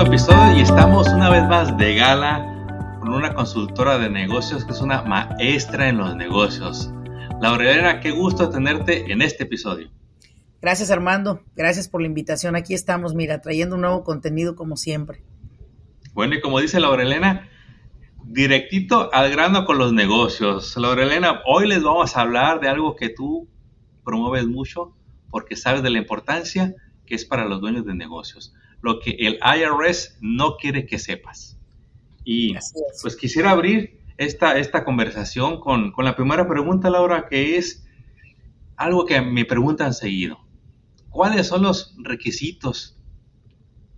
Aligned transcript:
Nuevo 0.00 0.14
episodio 0.14 0.56
y 0.56 0.62
estamos 0.62 1.08
una 1.08 1.28
vez 1.28 1.46
más 1.46 1.76
de 1.76 1.94
gala 1.94 2.96
con 3.00 3.12
una 3.12 3.34
consultora 3.34 3.98
de 3.98 4.08
negocios 4.08 4.64
que 4.64 4.72
es 4.72 4.80
una 4.80 5.02
maestra 5.02 5.90
en 5.90 5.98
los 5.98 6.16
negocios. 6.16 6.90
Laurelena, 7.42 8.00
qué 8.00 8.10
gusto 8.10 8.48
tenerte 8.48 9.12
en 9.12 9.20
este 9.20 9.44
episodio. 9.44 9.90
Gracias 10.62 10.90
Armando, 10.90 11.42
gracias 11.54 11.86
por 11.86 12.00
la 12.00 12.06
invitación. 12.06 12.56
Aquí 12.56 12.72
estamos, 12.72 13.14
mira, 13.14 13.42
trayendo 13.42 13.74
un 13.74 13.82
nuevo 13.82 14.02
contenido 14.02 14.56
como 14.56 14.78
siempre. 14.78 15.22
Bueno, 16.14 16.34
y 16.34 16.40
como 16.40 16.60
dice 16.60 16.80
Laurelena, 16.80 17.50
directito 18.24 19.12
al 19.12 19.30
grano 19.30 19.66
con 19.66 19.76
los 19.76 19.92
negocios. 19.92 20.74
Laurelena, 20.78 21.42
hoy 21.44 21.68
les 21.68 21.82
vamos 21.82 22.16
a 22.16 22.22
hablar 22.22 22.60
de 22.60 22.68
algo 22.68 22.96
que 22.96 23.10
tú 23.10 23.48
promueves 24.02 24.46
mucho 24.46 24.94
porque 25.28 25.56
sabes 25.56 25.82
de 25.82 25.90
la 25.90 25.98
importancia 25.98 26.74
que 27.04 27.16
es 27.16 27.26
para 27.26 27.44
los 27.44 27.60
dueños 27.60 27.84
de 27.84 27.94
negocios. 27.94 28.54
Lo 28.82 29.00
que 29.00 29.10
el 29.10 29.38
IRS 29.42 30.18
no 30.20 30.56
quiere 30.56 30.86
que 30.86 30.98
sepas. 30.98 31.58
Y 32.24 32.54
pues 33.02 33.16
quisiera 33.16 33.50
abrir 33.50 34.00
esta, 34.16 34.58
esta 34.58 34.84
conversación 34.84 35.60
con, 35.60 35.92
con 35.92 36.04
la 36.04 36.16
primera 36.16 36.46
pregunta, 36.46 36.90
Laura, 36.90 37.26
que 37.28 37.56
es 37.56 37.84
algo 38.76 39.04
que 39.04 39.20
me 39.20 39.44
preguntan 39.44 39.94
seguido. 39.94 40.38
¿Cuáles 41.10 41.48
son 41.48 41.62
los 41.62 41.94
requisitos 41.98 42.96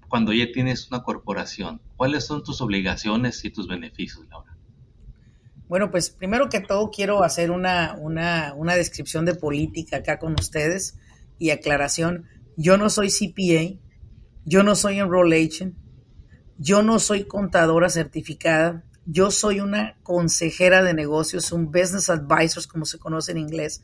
cuando 0.09 0.33
ya 0.33 0.51
tienes 0.53 0.91
una 0.91 1.03
corporación? 1.03 1.81
¿Cuáles 1.97 2.25
son 2.25 2.43
tus 2.43 2.61
obligaciones 2.61 3.45
y 3.45 3.51
tus 3.51 3.69
beneficios, 3.69 4.27
Laura? 4.31 4.57
Bueno, 5.69 5.91
pues 5.91 6.11
primero 6.11 6.49
que 6.49 6.61
todo 6.61 6.91
quiero 6.91 7.23
hacer 7.23 7.51
una, 7.51 7.97
una, 7.99 8.55
una 8.55 8.75
descripción 8.75 9.25
de 9.25 9.35
política 9.35 9.99
acá 9.99 10.19
con 10.19 10.35
ustedes 10.39 10.99
y 11.39 11.51
aclaración. 11.51 12.27
Yo 12.57 12.77
no 12.77 12.91
soy 12.91 13.09
CPA, 13.09 13.81
yo 14.45 14.63
no 14.63 14.75
soy 14.75 14.99
enroll 14.99 15.33
agent, 15.33 15.75
yo 16.59 16.83
no 16.83 16.99
soy 16.99 17.25
contadora 17.25 17.89
certificada, 17.89 18.85
yo 19.05 19.31
soy 19.31 19.61
una 19.61 19.97
consejera 20.03 20.83
de 20.83 20.95
negocios, 20.95 21.53
un 21.53 21.67
business 21.67 22.09
advisor, 22.09 22.67
como 22.69 22.85
se 22.85 22.99
conoce 22.99 23.33
en 23.33 23.39
inglés, 23.39 23.83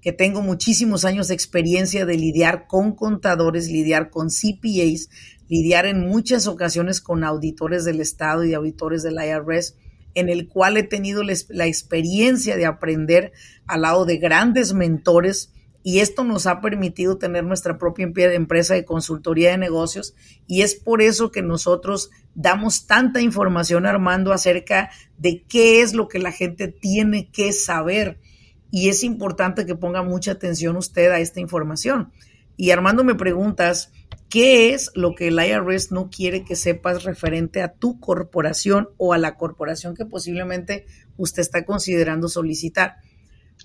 que 0.00 0.12
tengo 0.12 0.42
muchísimos 0.42 1.04
años 1.04 1.28
de 1.28 1.34
experiencia 1.34 2.04
de 2.06 2.16
lidiar 2.16 2.66
con 2.66 2.94
contadores, 2.94 3.68
lidiar 3.68 4.10
con 4.10 4.28
CPAs, 4.28 5.08
lidiar 5.48 5.86
en 5.86 6.06
muchas 6.06 6.46
ocasiones 6.46 7.00
con 7.00 7.24
auditores 7.24 7.84
del 7.84 8.00
Estado 8.00 8.44
y 8.44 8.54
auditores 8.54 9.02
del 9.02 9.14
IRS, 9.14 9.76
en 10.14 10.28
el 10.28 10.48
cual 10.48 10.76
he 10.76 10.82
tenido 10.82 11.22
la 11.22 11.66
experiencia 11.66 12.56
de 12.56 12.66
aprender 12.66 13.32
al 13.66 13.82
lado 13.82 14.04
de 14.04 14.18
grandes 14.18 14.72
mentores 14.72 15.52
y 15.86 16.00
esto 16.00 16.24
nos 16.24 16.46
ha 16.46 16.62
permitido 16.62 17.18
tener 17.18 17.44
nuestra 17.44 17.76
propia 17.76 18.06
empresa 18.06 18.72
de 18.72 18.86
consultoría 18.86 19.50
de 19.50 19.58
negocios 19.58 20.14
y 20.46 20.62
es 20.62 20.74
por 20.74 21.02
eso 21.02 21.30
que 21.30 21.42
nosotros 21.42 22.10
damos 22.34 22.86
tanta 22.86 23.20
información 23.20 23.84
Armando 23.84 24.32
acerca 24.32 24.90
de 25.18 25.44
qué 25.46 25.82
es 25.82 25.92
lo 25.92 26.08
que 26.08 26.18
la 26.18 26.32
gente 26.32 26.68
tiene 26.68 27.28
que 27.30 27.52
saber 27.52 28.18
y 28.70 28.88
es 28.88 29.04
importante 29.04 29.66
que 29.66 29.76
ponga 29.76 30.02
mucha 30.02 30.32
atención 30.32 30.76
usted 30.76 31.12
a 31.12 31.20
esta 31.20 31.38
información. 31.38 32.12
Y 32.56 32.70
Armando 32.70 33.04
me 33.04 33.14
preguntas, 33.14 33.92
¿qué 34.30 34.72
es 34.72 34.90
lo 34.94 35.14
que 35.14 35.28
el 35.28 35.38
IRS 35.38 35.92
no 35.92 36.08
quiere 36.08 36.44
que 36.44 36.56
sepas 36.56 37.04
referente 37.04 37.62
a 37.62 37.74
tu 37.74 38.00
corporación 38.00 38.88
o 38.96 39.12
a 39.12 39.18
la 39.18 39.36
corporación 39.36 39.94
que 39.94 40.06
posiblemente 40.06 40.86
usted 41.16 41.42
está 41.42 41.64
considerando 41.64 42.26
solicitar? 42.28 42.96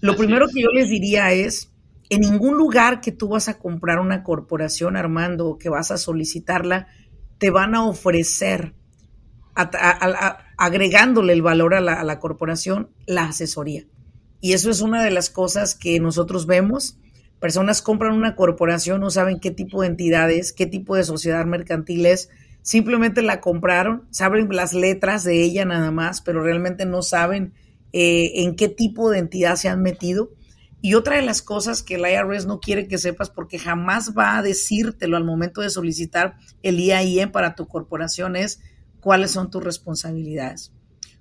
Lo 0.02 0.16
primero 0.16 0.48
que 0.48 0.62
yo 0.62 0.70
les 0.70 0.90
diría 0.90 1.32
es, 1.32 1.72
en 2.10 2.22
ningún 2.22 2.58
lugar 2.58 3.02
que 3.02 3.12
tú 3.12 3.30
vas 3.30 3.48
a 3.48 3.60
comprar 3.60 4.00
una 4.00 4.24
corporación, 4.24 4.98
Armando, 4.98 5.48
o 5.48 5.58
que 5.58 5.70
vas 5.70 5.92
a 5.92 5.98
solicitarla, 5.98 6.88
te 7.38 7.50
van 7.52 7.76
a 7.76 7.86
ofrecer, 7.86 8.74
agregándole 10.58 11.34
el 11.34 11.42
valor 11.42 11.76
a 11.76 11.82
la 11.82 12.20
corporación, 12.20 12.90
la 13.06 13.26
asesoría. 13.26 13.86
Y 14.42 14.54
eso 14.54 14.70
es 14.70 14.82
una 14.82 15.04
de 15.04 15.12
las 15.12 15.30
cosas 15.30 15.76
que 15.76 16.00
nosotros 16.00 16.46
vemos. 16.46 16.98
Personas 17.40 17.82
compran 17.82 18.14
una 18.14 18.36
corporación, 18.36 19.02
no 19.02 19.10
saben 19.10 19.40
qué 19.40 19.52
tipo 19.52 19.82
de 19.82 19.88
entidad 19.88 20.32
es, 20.32 20.54
qué 20.54 20.66
tipo 20.66 20.96
de 20.96 21.04
sociedad 21.04 21.46
mercantil 21.46 22.06
es, 22.06 22.30
simplemente 22.62 23.22
la 23.22 23.40
compraron, 23.40 24.08
saben 24.12 24.50
las 24.52 24.74
letras 24.74 25.24
de 25.24 25.42
ella 25.42 25.66
nada 25.66 25.92
más, 25.92 26.22
pero 26.22 26.44
realmente 26.44 26.86
no 26.86 27.02
saben 27.02 27.54
eh, 27.94 28.44
en 28.44 28.56
qué 28.56 28.68
tipo 28.68 29.10
de 29.10 29.20
entidad 29.20 29.56
se 29.56 29.70
han 29.70 29.82
metido. 29.82 30.32
Y 30.82 30.94
otra 30.94 31.18
de 31.18 31.22
las 31.22 31.42
cosas 31.42 31.84
que 31.84 31.96
el 31.96 32.02
IRS 32.02 32.46
no 32.46 32.60
quiere 32.60 32.88
que 32.88 32.98
sepas, 32.98 33.30
porque 33.30 33.60
jamás 33.60 34.14
va 34.18 34.38
a 34.38 34.42
decírtelo 34.42 35.18
al 35.18 35.26
momento 35.26 35.62
de 35.62 35.70
solicitar 35.70 36.38
el 36.64 36.80
IAIN 36.80 37.32
para 37.32 37.56
tu 37.56 37.68
corporación, 37.68 38.36
es 38.36 38.62
cuáles 39.02 39.32
son 39.32 39.50
tus 39.50 39.64
responsabilidades. 39.64 40.72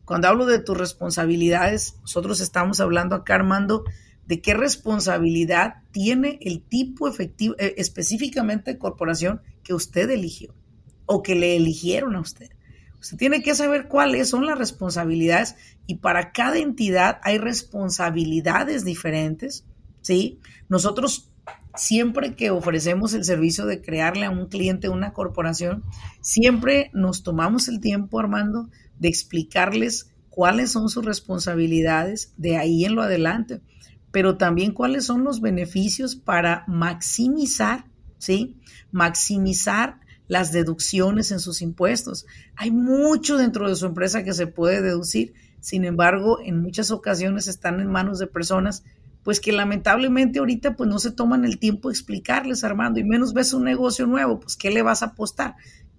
Cuando 0.04 0.28
hablo 0.28 0.46
de 0.46 0.60
tus 0.60 0.76
responsabilidades, 0.76 1.96
nosotros 2.00 2.41
estamos 2.41 2.80
hablando 2.80 3.16
acá, 3.16 3.34
Armando, 3.34 3.84
de 4.26 4.41
qué 4.41 4.54
responsabilidad 4.54 5.82
tiene 5.90 6.38
el 6.42 6.62
tipo 6.62 7.08
efectivo, 7.08 7.54
eh, 7.58 7.75
específicamente 7.78 8.72
de 8.72 8.78
corporación 8.78 9.42
que 9.64 9.75
usted 9.75 10.08
eligió 10.10 10.54
o 11.06 11.22
que 11.22 11.34
le 11.34 11.56
eligieron 11.56 12.14
a 12.14 12.20
usted. 12.20 12.50
Usted 13.00 13.16
tiene 13.16 13.42
que 13.42 13.54
saber 13.54 13.88
cuáles 13.88 14.28
son 14.28 14.47
las 14.47 14.59
responsabilidades 14.59 15.56
y 15.86 15.97
para 15.97 16.32
cada 16.32 16.59
entidad 16.59 17.20
hay 17.22 17.38
responsabilidades 17.38 18.84
diferentes, 18.84 19.64
¿sí? 20.03 20.41
Nosotros 20.69 21.31
siempre 21.76 22.34
que 22.34 22.50
ofrecemos 22.50 23.14
el 23.14 23.25
servicio 23.25 23.66
de 23.66 23.81
crearle 23.81 24.26
a 24.26 24.31
un 24.31 24.48
cliente 24.48 24.88
una 24.88 25.12
corporación, 25.12 25.84
siempre 26.20 26.91
nos 26.92 27.22
tomamos 27.22 27.69
el 27.69 27.81
tiempo, 27.81 28.19
Armando, 28.19 28.69
de 28.98 29.08
explicarles 29.08 30.12
cuáles 30.28 30.72
son 30.72 30.88
sus 30.88 31.04
responsabilidades 31.04 32.32
de 32.37 32.56
ahí 32.56 32.84
en 32.84 32.94
lo 32.94 33.03
adelante, 33.03 33.60
pero 34.10 34.37
también 34.37 34.72
cuáles 34.72 35.04
son 35.04 35.25
los 35.25 35.41
beneficios 35.41 36.16
para 36.16 36.64
maximizar, 36.66 37.87
¿sí? 38.19 38.56
Maximizar 38.91 40.00
las 40.28 40.52
deducciones 40.52 41.32
en 41.32 41.40
sus 41.40 41.62
impuestos. 41.62 42.26
Hay 42.54 42.70
mucho 42.70 43.36
dentro 43.36 43.68
de 43.68 43.74
su 43.74 43.86
empresa 43.86 44.22
que 44.22 44.34
se 44.34 44.46
puede 44.46 44.82
deducir, 44.82 45.34
sin 45.60 45.84
embargo, 45.84 46.38
en 46.44 46.62
muchas 46.62 46.90
ocasiones 46.90 47.48
están 47.48 47.80
en 47.80 47.90
manos 47.90 48.18
de 48.18 48.28
personas 48.28 48.84
pues 49.28 49.40
que 49.40 49.52
lamentablemente 49.52 50.38
ahorita 50.38 50.74
pues 50.74 50.88
no 50.88 50.98
se 50.98 51.10
toman 51.10 51.44
el 51.44 51.58
tiempo 51.58 51.88
de 51.88 51.92
explicarles, 51.92 52.64
Armando, 52.64 52.98
y 52.98 53.04
menos 53.04 53.34
ves 53.34 53.52
un 53.52 53.64
negocio 53.64 54.06
nuevo, 54.06 54.40
pues 54.40 54.56
¿qué 54.56 54.70
le 54.70 54.80
vas 54.80 55.02
a 55.02 55.06
apostar? 55.06 55.56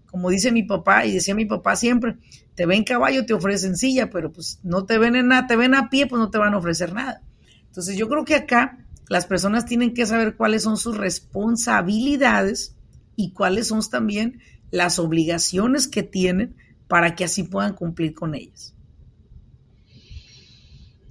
Como 0.08 0.32
dice 0.32 0.52
mi 0.52 0.64
papá 0.64 1.06
y 1.06 1.14
decía 1.14 1.36
mi 1.36 1.46
papá 1.46 1.76
siempre, 1.76 2.18
te 2.56 2.66
ven 2.66 2.84
caballo, 2.84 3.28
te 3.28 3.36
ofrecen 3.36 3.78
silla, 3.78 4.10
pero 4.10 4.32
pues 4.32 4.60
no 4.64 4.86
te 4.86 4.98
ven 4.98 5.16
en 5.16 5.28
nada, 5.28 5.46
te 5.46 5.56
ven 5.56 5.76
a 5.76 5.92
pie, 5.92 6.08
pues 6.08 6.20
no 6.20 6.32
te 6.32 6.40
van 6.40 6.56
a 6.56 6.58
ofrecer 6.58 6.94
nada. 6.94 7.22
Entonces 7.68 7.96
yo 7.98 8.10
creo 8.10 8.26
que 8.26 8.34
acá 8.34 8.80
las 9.10 9.28
personas 9.28 9.66
tienen 9.66 9.94
que 9.94 10.08
saber 10.08 10.36
cuáles 10.36 10.64
son 10.64 10.78
sus 10.78 10.98
responsabilidades 10.98 12.76
y 13.20 13.34
cuáles 13.34 13.68
son 13.68 13.82
también 13.92 14.40
las 14.72 14.98
obligaciones 14.98 15.90
que 15.90 16.04
tienen 16.04 16.56
para 16.88 17.16
que 17.16 17.26
así 17.26 17.44
puedan 17.44 17.74
cumplir 17.74 18.14
con 18.14 18.34
ellas. 18.34 18.74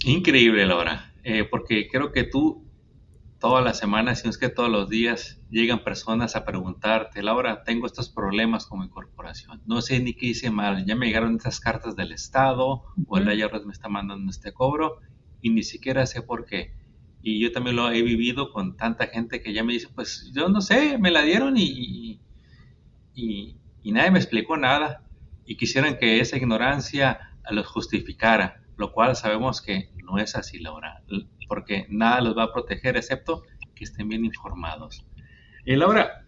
Increíble, 0.06 0.64
Laura, 0.64 1.12
eh, 1.22 1.44
porque 1.44 1.86
creo 1.92 2.10
que 2.10 2.24
tú 2.24 2.64
todas 3.38 3.62
las 3.62 3.78
semanas, 3.78 4.20
si 4.20 4.28
es 4.28 4.38
que 4.38 4.48
todos 4.48 4.70
los 4.70 4.88
días, 4.88 5.38
llegan 5.50 5.84
personas 5.84 6.34
a 6.34 6.46
preguntarte, 6.46 7.22
Laura, 7.22 7.62
tengo 7.62 7.86
estos 7.86 8.08
problemas 8.08 8.64
con 8.64 8.80
mi 8.80 8.88
corporación, 8.88 9.60
no 9.66 9.82
sé 9.82 10.00
ni 10.00 10.14
qué 10.14 10.28
hice 10.28 10.50
mal, 10.50 10.86
ya 10.86 10.96
me 10.96 11.08
llegaron 11.08 11.36
estas 11.36 11.60
cartas 11.60 11.94
del 11.94 12.12
Estado 12.12 12.84
o 13.06 13.18
el 13.18 13.38
IRS 13.38 13.66
me 13.66 13.72
está 13.72 13.90
mandando 13.90 14.30
este 14.30 14.52
cobro 14.54 14.96
y 15.42 15.50
ni 15.50 15.62
siquiera 15.62 16.06
sé 16.06 16.22
por 16.22 16.46
qué. 16.46 16.72
Y 17.22 17.40
yo 17.40 17.52
también 17.52 17.76
lo 17.76 17.90
he 17.90 18.02
vivido 18.02 18.52
con 18.52 18.76
tanta 18.76 19.08
gente 19.08 19.42
que 19.42 19.52
ya 19.52 19.64
me 19.64 19.72
dice, 19.72 19.88
pues 19.94 20.30
yo 20.34 20.48
no 20.48 20.60
sé, 20.60 20.98
me 20.98 21.10
la 21.10 21.22
dieron 21.22 21.56
y, 21.56 22.20
y, 23.14 23.56
nadie 23.84 24.10
me 24.10 24.18
explicó 24.18 24.56
nada 24.56 25.02
y 25.46 25.56
quisieran 25.56 25.98
que 25.98 26.20
esa 26.20 26.36
ignorancia 26.36 27.32
los 27.50 27.66
justificara, 27.66 28.62
lo 28.76 28.92
cual 28.92 29.16
sabemos 29.16 29.62
que 29.62 29.90
no 30.04 30.18
es 30.18 30.36
así, 30.36 30.58
Laura 30.58 31.02
porque 31.48 31.86
nada 31.88 32.20
los 32.20 32.36
va 32.36 32.44
a 32.44 32.52
proteger 32.52 32.96
excepto 32.96 33.42
que 33.74 33.84
estén 33.84 34.08
bien 34.08 34.24
informados. 34.24 35.04
Y 35.64 35.74
Laura, 35.74 36.26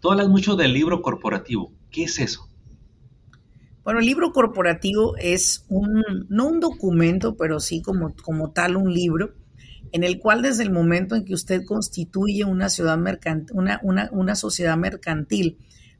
tú 0.00 0.10
hablas 0.10 0.28
mucho 0.28 0.56
del 0.56 0.72
libro 0.72 1.00
corporativo. 1.00 1.72
¿Qué 1.90 2.04
es 2.04 2.18
eso? 2.18 2.48
Bueno, 3.84 4.00
el 4.00 4.06
libro 4.06 4.32
corporativo 4.32 5.16
es 5.16 5.64
un, 5.68 6.26
no 6.28 6.46
un 6.46 6.60
documento, 6.60 7.36
pero 7.36 7.60
sí 7.60 7.80
como, 7.80 8.14
como 8.22 8.52
tal 8.52 8.76
un 8.76 8.92
libro, 8.92 9.32
en 9.92 10.04
el 10.04 10.18
cual 10.18 10.42
desde 10.42 10.62
el 10.62 10.70
momento 10.70 11.14
en 11.14 11.24
que 11.24 11.34
usted 11.34 11.64
constituye 11.64 12.44
una, 12.44 12.68
ciudad 12.68 12.98
mercantil, 12.98 13.56
una, 13.56 13.80
una, 13.82 14.08
una 14.12 14.34
sociedad 14.34 14.76
mercantil, 14.76 15.58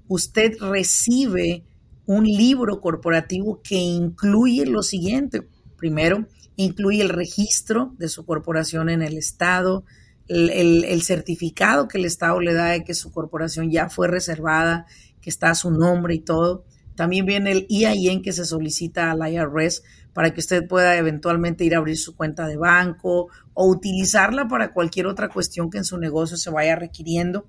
usted 0.09 0.59
recibe 0.61 1.65
un 2.07 2.25
libro 2.25 2.81
corporativo 2.81 3.61
que 3.63 3.77
incluye 3.77 4.65
lo 4.65 4.83
siguiente. 4.83 5.47
Primero, 5.77 6.27
incluye 6.57 7.03
el 7.03 7.11
registro 7.11 7.95
de 7.99 8.09
su 8.09 8.25
corporación 8.25 8.89
en 8.89 9.03
el 9.03 9.17
Estado, 9.17 9.85
el, 10.27 11.03
certificado 11.03 11.87
que 11.87 11.99
el 11.99 12.05
Estado 12.05 12.41
le 12.41 12.55
da 12.55 12.67
de 12.67 12.83
que 12.83 12.95
su 12.95 13.13
corporación 13.13 13.71
ya 13.71 13.89
fue 13.89 14.09
reservada, 14.09 14.87
que 15.21 15.31
está 15.31 15.55
su 15.55 15.71
nombre 15.71 16.15
y 16.15 16.21
todo. 16.21 16.65
También 16.99 17.27
viene 17.27 17.53
el 17.53 17.67
EIN 17.71 18.23
que 18.23 18.33
se 18.33 18.45
solicita 18.45 19.13
al 19.13 19.21
IRS 19.33 19.85
para 20.13 20.35
que 20.35 20.41
usted 20.41 20.67
pueda 20.67 20.97
eventualmente 20.97 21.65
ir 21.65 21.77
a 21.77 21.79
abrir 21.79 21.97
su 21.97 22.17
cuenta 22.17 22.49
de 22.49 22.57
banco 22.57 23.29
o 23.55 23.69
utilizarla 23.69 24.49
para 24.49 24.73
cualquier 24.73 25.07
otra 25.07 25.29
cuestión 25.29 25.71
que 25.71 25.79
en 25.79 25.85
su 25.85 25.97
negocio 25.97 26.37
se 26.37 26.51
vaya 26.51 26.75
requiriendo. 26.75 27.47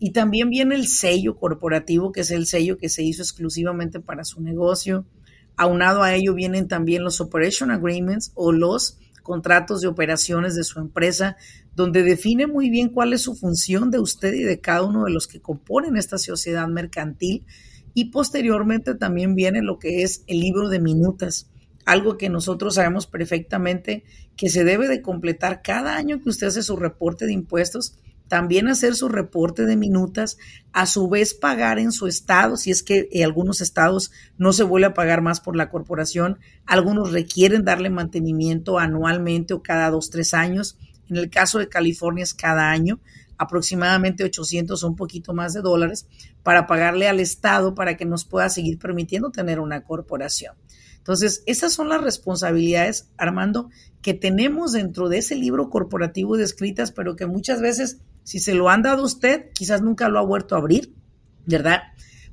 Y 0.00 0.10
también 0.10 0.50
viene 0.50 0.74
el 0.74 0.88
sello 0.88 1.36
corporativo, 1.36 2.10
que 2.10 2.22
es 2.22 2.32
el 2.32 2.46
sello 2.46 2.76
que 2.76 2.88
se 2.88 3.04
hizo 3.04 3.22
exclusivamente 3.22 4.00
para 4.00 4.24
su 4.24 4.40
negocio. 4.40 5.06
Aunado 5.56 6.02
a 6.02 6.12
ello 6.16 6.34
vienen 6.34 6.66
también 6.66 7.04
los 7.04 7.20
Operation 7.20 7.70
Agreements 7.70 8.32
o 8.34 8.50
los 8.50 8.98
contratos 9.22 9.80
de 9.80 9.86
operaciones 9.86 10.56
de 10.56 10.64
su 10.64 10.80
empresa, 10.80 11.36
donde 11.76 12.02
define 12.02 12.48
muy 12.48 12.68
bien 12.68 12.88
cuál 12.88 13.12
es 13.12 13.22
su 13.22 13.36
función 13.36 13.92
de 13.92 14.00
usted 14.00 14.34
y 14.34 14.42
de 14.42 14.58
cada 14.58 14.82
uno 14.82 15.04
de 15.04 15.12
los 15.12 15.28
que 15.28 15.40
componen 15.40 15.96
esta 15.96 16.18
sociedad 16.18 16.66
mercantil 16.66 17.44
y 17.94 18.06
posteriormente 18.06 18.94
también 18.94 19.34
viene 19.34 19.62
lo 19.62 19.78
que 19.78 20.02
es 20.02 20.24
el 20.26 20.40
libro 20.40 20.68
de 20.68 20.80
minutas, 20.80 21.50
algo 21.84 22.18
que 22.18 22.28
nosotros 22.28 22.74
sabemos 22.74 23.06
perfectamente 23.06 24.04
que 24.36 24.50
se 24.50 24.64
debe 24.64 24.88
de 24.88 25.02
completar 25.02 25.62
cada 25.62 25.96
año 25.96 26.20
que 26.22 26.28
usted 26.28 26.48
hace 26.48 26.62
su 26.62 26.76
reporte 26.76 27.26
de 27.26 27.32
impuestos, 27.32 27.98
también 28.28 28.68
hacer 28.68 28.94
su 28.94 29.08
reporte 29.08 29.64
de 29.64 29.76
minutas, 29.76 30.36
a 30.72 30.86
su 30.86 31.08
vez 31.08 31.32
pagar 31.34 31.78
en 31.78 31.92
su 31.92 32.06
estado, 32.06 32.56
si 32.56 32.70
es 32.70 32.82
que 32.82 33.08
en 33.10 33.24
algunos 33.24 33.60
estados 33.62 34.12
no 34.36 34.52
se 34.52 34.64
vuelve 34.64 34.88
a 34.88 34.94
pagar 34.94 35.22
más 35.22 35.40
por 35.40 35.56
la 35.56 35.70
corporación, 35.70 36.38
algunos 36.66 37.12
requieren 37.12 37.64
darle 37.64 37.88
mantenimiento 37.88 38.78
anualmente 38.78 39.54
o 39.54 39.62
cada 39.62 39.90
dos, 39.90 40.10
tres 40.10 40.34
años, 40.34 40.76
en 41.08 41.16
el 41.16 41.30
caso 41.30 41.58
de 41.58 41.68
California 41.68 42.22
es 42.22 42.34
cada 42.34 42.70
año, 42.70 43.00
aproximadamente 43.38 44.24
800 44.24 44.82
o 44.82 44.88
un 44.88 44.96
poquito 44.96 45.32
más 45.32 45.54
de 45.54 45.62
dólares 45.62 46.06
para 46.42 46.66
pagarle 46.66 47.08
al 47.08 47.20
Estado 47.20 47.74
para 47.74 47.96
que 47.96 48.04
nos 48.04 48.24
pueda 48.24 48.48
seguir 48.48 48.78
permitiendo 48.78 49.30
tener 49.30 49.60
una 49.60 49.84
corporación. 49.84 50.54
Entonces, 50.98 51.42
esas 51.46 51.72
son 51.72 51.88
las 51.88 52.02
responsabilidades, 52.02 53.08
Armando, 53.16 53.70
que 54.02 54.12
tenemos 54.12 54.72
dentro 54.72 55.08
de 55.08 55.18
ese 55.18 55.36
libro 55.36 55.70
corporativo 55.70 56.36
de 56.36 56.44
escritas, 56.44 56.92
pero 56.92 57.16
que 57.16 57.26
muchas 57.26 57.62
veces, 57.62 57.98
si 58.24 58.40
se 58.40 58.54
lo 58.54 58.68
han 58.68 58.82
dado 58.82 59.02
a 59.02 59.06
usted, 59.06 59.50
quizás 59.54 59.80
nunca 59.80 60.08
lo 60.08 60.18
ha 60.18 60.26
vuelto 60.26 60.54
a 60.54 60.58
abrir, 60.58 60.92
¿verdad? 61.46 61.80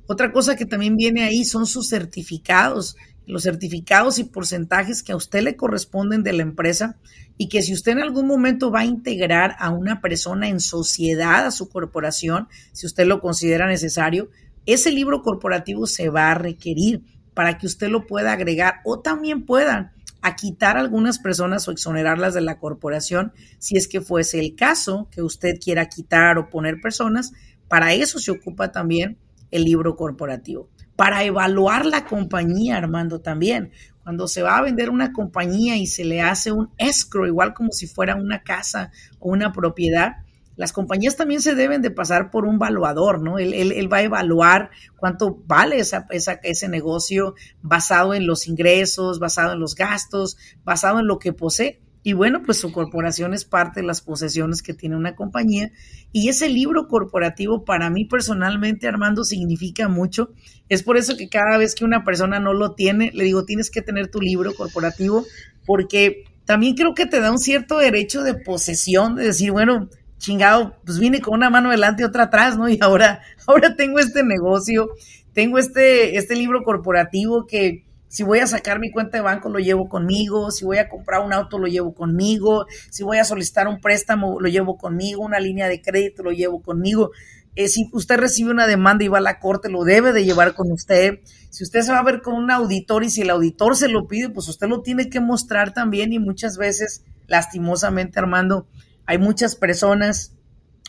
Otra 0.06 0.30
cosa 0.30 0.56
que 0.56 0.66
también 0.66 0.96
viene 0.96 1.22
ahí 1.22 1.44
son 1.44 1.66
sus 1.66 1.88
certificados 1.88 2.96
los 3.26 3.42
certificados 3.42 4.18
y 4.18 4.24
porcentajes 4.24 5.02
que 5.02 5.12
a 5.12 5.16
usted 5.16 5.42
le 5.42 5.56
corresponden 5.56 6.22
de 6.22 6.32
la 6.32 6.42
empresa 6.42 6.96
y 7.38 7.48
que 7.48 7.62
si 7.62 7.72
usted 7.72 7.92
en 7.92 8.00
algún 8.00 8.26
momento 8.26 8.70
va 8.70 8.80
a 8.80 8.86
integrar 8.86 9.56
a 9.58 9.70
una 9.70 10.00
persona 10.00 10.48
en 10.48 10.60
sociedad 10.60 11.46
a 11.46 11.50
su 11.50 11.68
corporación, 11.68 12.48
si 12.72 12.86
usted 12.86 13.06
lo 13.06 13.20
considera 13.20 13.66
necesario, 13.66 14.30
ese 14.64 14.90
libro 14.90 15.22
corporativo 15.22 15.86
se 15.86 16.08
va 16.08 16.30
a 16.30 16.34
requerir 16.34 17.02
para 17.34 17.58
que 17.58 17.66
usted 17.66 17.88
lo 17.88 18.06
pueda 18.06 18.32
agregar 18.32 18.76
o 18.84 19.00
también 19.00 19.44
puedan 19.44 19.92
a 20.22 20.34
quitar 20.34 20.76
a 20.76 20.80
algunas 20.80 21.18
personas 21.18 21.68
o 21.68 21.70
exonerarlas 21.70 22.34
de 22.34 22.40
la 22.40 22.58
corporación 22.58 23.32
si 23.58 23.76
es 23.76 23.86
que 23.86 24.00
fuese 24.00 24.40
el 24.40 24.56
caso 24.56 25.08
que 25.12 25.22
usted 25.22 25.60
quiera 25.62 25.88
quitar 25.88 26.38
o 26.38 26.48
poner 26.48 26.80
personas. 26.80 27.32
Para 27.68 27.92
eso 27.92 28.18
se 28.18 28.32
ocupa 28.32 28.72
también 28.72 29.18
el 29.50 29.64
libro 29.64 29.96
corporativo 29.96 30.68
para 30.96 31.22
evaluar 31.22 31.86
la 31.86 32.06
compañía, 32.06 32.78
Armando, 32.78 33.20
también. 33.20 33.70
Cuando 34.02 34.26
se 34.28 34.42
va 34.42 34.56
a 34.56 34.62
vender 34.62 34.88
una 34.88 35.12
compañía 35.12 35.76
y 35.76 35.86
se 35.86 36.04
le 36.04 36.22
hace 36.22 36.52
un 36.52 36.70
escrow, 36.78 37.26
igual 37.26 37.54
como 37.54 37.70
si 37.72 37.86
fuera 37.86 38.16
una 38.16 38.42
casa 38.42 38.90
o 39.18 39.30
una 39.30 39.52
propiedad, 39.52 40.16
las 40.56 40.72
compañías 40.72 41.16
también 41.16 41.42
se 41.42 41.54
deben 41.54 41.82
de 41.82 41.90
pasar 41.90 42.30
por 42.30 42.46
un 42.46 42.58
valuador, 42.58 43.20
¿no? 43.20 43.38
Él, 43.38 43.92
va 43.92 43.98
a 43.98 44.02
evaluar 44.02 44.70
cuánto 44.96 45.42
vale 45.46 45.78
esa, 45.78 46.06
ese 46.10 46.68
negocio 46.68 47.34
basado 47.60 48.14
en 48.14 48.26
los 48.26 48.48
ingresos, 48.48 49.18
basado 49.18 49.52
en 49.52 49.60
los 49.60 49.74
gastos, 49.74 50.38
basado 50.64 50.98
en 50.98 51.06
lo 51.06 51.18
que 51.18 51.34
posee. 51.34 51.82
Y 52.06 52.12
bueno, 52.12 52.44
pues 52.44 52.58
su 52.58 52.70
corporación 52.70 53.34
es 53.34 53.44
parte 53.44 53.80
de 53.80 53.86
las 53.88 54.00
posesiones 54.00 54.62
que 54.62 54.74
tiene 54.74 54.94
una 54.94 55.16
compañía. 55.16 55.72
Y 56.12 56.28
ese 56.28 56.48
libro 56.48 56.86
corporativo 56.86 57.64
para 57.64 57.90
mí 57.90 58.04
personalmente, 58.04 58.86
Armando, 58.86 59.24
significa 59.24 59.88
mucho. 59.88 60.30
Es 60.68 60.84
por 60.84 60.98
eso 60.98 61.16
que 61.16 61.28
cada 61.28 61.58
vez 61.58 61.74
que 61.74 61.84
una 61.84 62.04
persona 62.04 62.38
no 62.38 62.52
lo 62.52 62.76
tiene, 62.76 63.10
le 63.12 63.24
digo, 63.24 63.44
tienes 63.44 63.72
que 63.72 63.82
tener 63.82 64.08
tu 64.08 64.20
libro 64.20 64.54
corporativo, 64.54 65.24
porque 65.64 66.22
también 66.44 66.76
creo 66.76 66.94
que 66.94 67.06
te 67.06 67.18
da 67.18 67.32
un 67.32 67.40
cierto 67.40 67.78
derecho 67.78 68.22
de 68.22 68.34
posesión, 68.34 69.16
de 69.16 69.24
decir, 69.24 69.50
bueno, 69.50 69.88
chingado, 70.18 70.76
pues 70.84 71.00
vine 71.00 71.20
con 71.20 71.34
una 71.34 71.50
mano 71.50 71.72
delante 71.72 72.04
y 72.04 72.06
otra 72.06 72.22
atrás, 72.22 72.56
¿no? 72.56 72.68
Y 72.68 72.78
ahora, 72.82 73.20
ahora 73.48 73.74
tengo 73.74 73.98
este 73.98 74.22
negocio, 74.22 74.90
tengo 75.32 75.58
este, 75.58 76.16
este 76.16 76.36
libro 76.36 76.62
corporativo 76.62 77.48
que 77.48 77.84
si 78.08 78.22
voy 78.22 78.38
a 78.38 78.46
sacar 78.46 78.78
mi 78.78 78.90
cuenta 78.90 79.18
de 79.18 79.22
banco, 79.22 79.48
lo 79.48 79.58
llevo 79.58 79.88
conmigo. 79.88 80.50
Si 80.50 80.64
voy 80.64 80.78
a 80.78 80.88
comprar 80.88 81.24
un 81.24 81.32
auto, 81.32 81.58
lo 81.58 81.66
llevo 81.66 81.94
conmigo. 81.94 82.66
Si 82.90 83.02
voy 83.02 83.18
a 83.18 83.24
solicitar 83.24 83.68
un 83.68 83.80
préstamo, 83.80 84.40
lo 84.40 84.48
llevo 84.48 84.76
conmigo. 84.76 85.22
Una 85.22 85.40
línea 85.40 85.68
de 85.68 85.82
crédito, 85.82 86.22
lo 86.22 86.30
llevo 86.30 86.62
conmigo. 86.62 87.10
Eh, 87.56 87.68
si 87.68 87.88
usted 87.92 88.18
recibe 88.18 88.50
una 88.50 88.66
demanda 88.66 89.04
y 89.04 89.08
va 89.08 89.18
a 89.18 89.22
la 89.22 89.40
corte, 89.40 89.68
lo 89.68 89.84
debe 89.84 90.12
de 90.12 90.24
llevar 90.24 90.54
con 90.54 90.70
usted. 90.70 91.20
Si 91.50 91.64
usted 91.64 91.80
se 91.80 91.90
va 91.90 91.98
a 91.98 92.04
ver 92.04 92.22
con 92.22 92.34
un 92.34 92.50
auditor 92.50 93.02
y 93.02 93.10
si 93.10 93.22
el 93.22 93.30
auditor 93.30 93.76
se 93.76 93.88
lo 93.88 94.06
pide, 94.06 94.28
pues 94.28 94.48
usted 94.48 94.68
lo 94.68 94.82
tiene 94.82 95.08
que 95.08 95.20
mostrar 95.20 95.72
también. 95.72 96.12
Y 96.12 96.18
muchas 96.18 96.58
veces, 96.58 97.02
lastimosamente, 97.26 98.18
Armando, 98.18 98.68
hay 99.06 99.18
muchas 99.18 99.56
personas 99.56 100.32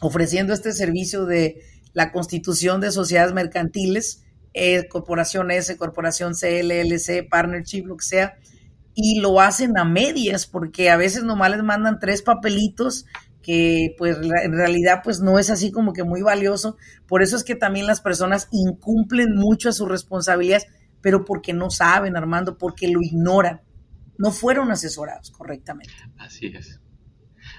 ofreciendo 0.02 0.54
este 0.54 0.72
servicio 0.72 1.26
de 1.26 1.62
la 1.94 2.12
constitución 2.12 2.80
de 2.80 2.92
sociedades 2.92 3.34
mercantiles 3.34 4.24
eh, 4.58 4.88
corporación 4.88 5.52
S, 5.52 5.78
corporación 5.78 6.36
C, 6.36 6.64
LLC, 6.64 7.28
partnership, 7.30 7.86
lo 7.86 7.98
que 7.98 8.06
sea, 8.06 8.38
y 8.94 9.20
lo 9.20 9.40
hacen 9.40 9.78
a 9.78 9.86
medias, 9.86 10.48
porque 10.48 10.90
a 10.90 10.98
veces 10.98 11.24
nomás 11.24 11.52
les 11.52 11.64
mandan 11.64 12.00
tres 12.00 12.24
papelitos 12.24 13.06
que 13.44 13.96
pues 13.98 14.18
en 14.18 14.52
realidad 14.52 15.02
pues 15.04 15.22
no 15.22 15.40
es 15.40 15.50
así 15.50 15.72
como 15.72 15.94
que 15.94 16.04
muy 16.04 16.22
valioso. 16.22 16.76
Por 17.08 17.22
eso 17.22 17.38
es 17.38 17.44
que 17.44 17.56
también 17.56 17.88
las 17.88 18.02
personas 18.02 18.50
incumplen 18.52 19.36
mucho 19.36 19.70
a 19.70 19.72
sus 19.72 19.88
responsabilidades, 19.88 20.68
pero 21.02 21.24
porque 21.24 21.54
no 21.54 21.70
saben, 21.70 22.18
Armando, 22.18 22.58
porque 22.58 22.90
lo 22.90 23.02
ignoran. 23.02 23.62
No 24.18 24.32
fueron 24.32 24.72
asesorados 24.72 25.32
correctamente. 25.32 25.94
Así 26.18 26.48
es. 26.48 26.82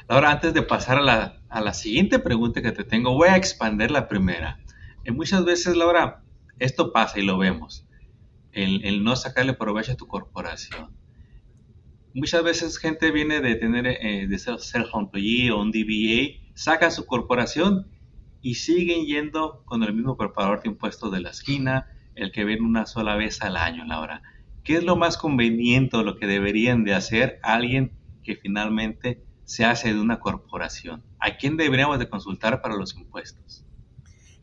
Ahora, 0.08 0.32
antes 0.32 0.52
de 0.52 0.62
pasar 0.62 0.98
a 0.98 1.02
la, 1.02 1.40
a 1.48 1.60
la 1.60 1.72
siguiente 1.72 2.18
pregunta 2.18 2.60
que 2.60 2.72
te 2.72 2.84
tengo, 2.84 3.14
voy 3.14 3.28
a 3.28 3.36
expandir 3.36 3.90
la 3.90 4.08
primera. 4.08 4.58
Y 5.04 5.12
muchas 5.12 5.44
veces, 5.44 5.76
Laura, 5.76 6.22
esto 6.58 6.92
pasa 6.92 7.18
y 7.18 7.22
lo 7.22 7.38
vemos. 7.38 7.86
El, 8.52 9.04
no 9.04 9.14
sacarle 9.14 9.54
provecho 9.54 9.92
a 9.92 9.96
tu 9.96 10.06
corporación. 10.06 10.90
Muchas 12.14 12.42
veces 12.42 12.78
gente 12.78 13.12
viene 13.12 13.40
de 13.40 13.54
tener 13.54 13.86
eh, 13.86 14.26
de 14.26 14.38
ser 14.38 14.58
self-employee 14.58 15.50
o 15.50 15.60
un 15.60 15.70
DBA, 15.70 16.50
saca 16.54 16.90
su 16.90 17.06
corporación 17.06 17.86
y 18.42 18.54
siguen 18.54 19.06
yendo 19.06 19.62
con 19.64 19.82
el 19.84 19.94
mismo 19.94 20.16
preparador 20.16 20.62
de 20.62 20.70
impuestos 20.70 21.12
de 21.12 21.20
la 21.20 21.30
esquina, 21.30 21.86
el 22.14 22.32
que 22.32 22.44
ven 22.44 22.64
una 22.64 22.86
sola 22.86 23.14
vez 23.14 23.42
al 23.42 23.56
año, 23.56 23.84
Laura. 23.84 24.22
¿Qué 24.64 24.76
es 24.76 24.84
lo 24.84 24.96
más 24.96 25.16
conveniente 25.16 25.96
o 25.96 26.02
lo 26.02 26.16
que 26.16 26.26
deberían 26.26 26.82
de 26.84 26.94
hacer 26.94 27.38
alguien 27.42 27.92
que 28.24 28.36
finalmente 28.36 29.22
se 29.44 29.64
hace 29.64 29.94
de 29.94 30.00
una 30.00 30.18
corporación? 30.18 31.04
¿A 31.20 31.36
quién 31.36 31.56
deberíamos 31.56 31.98
de 31.98 32.08
consultar 32.08 32.60
para 32.60 32.74
los 32.74 32.96
impuestos? 32.96 33.64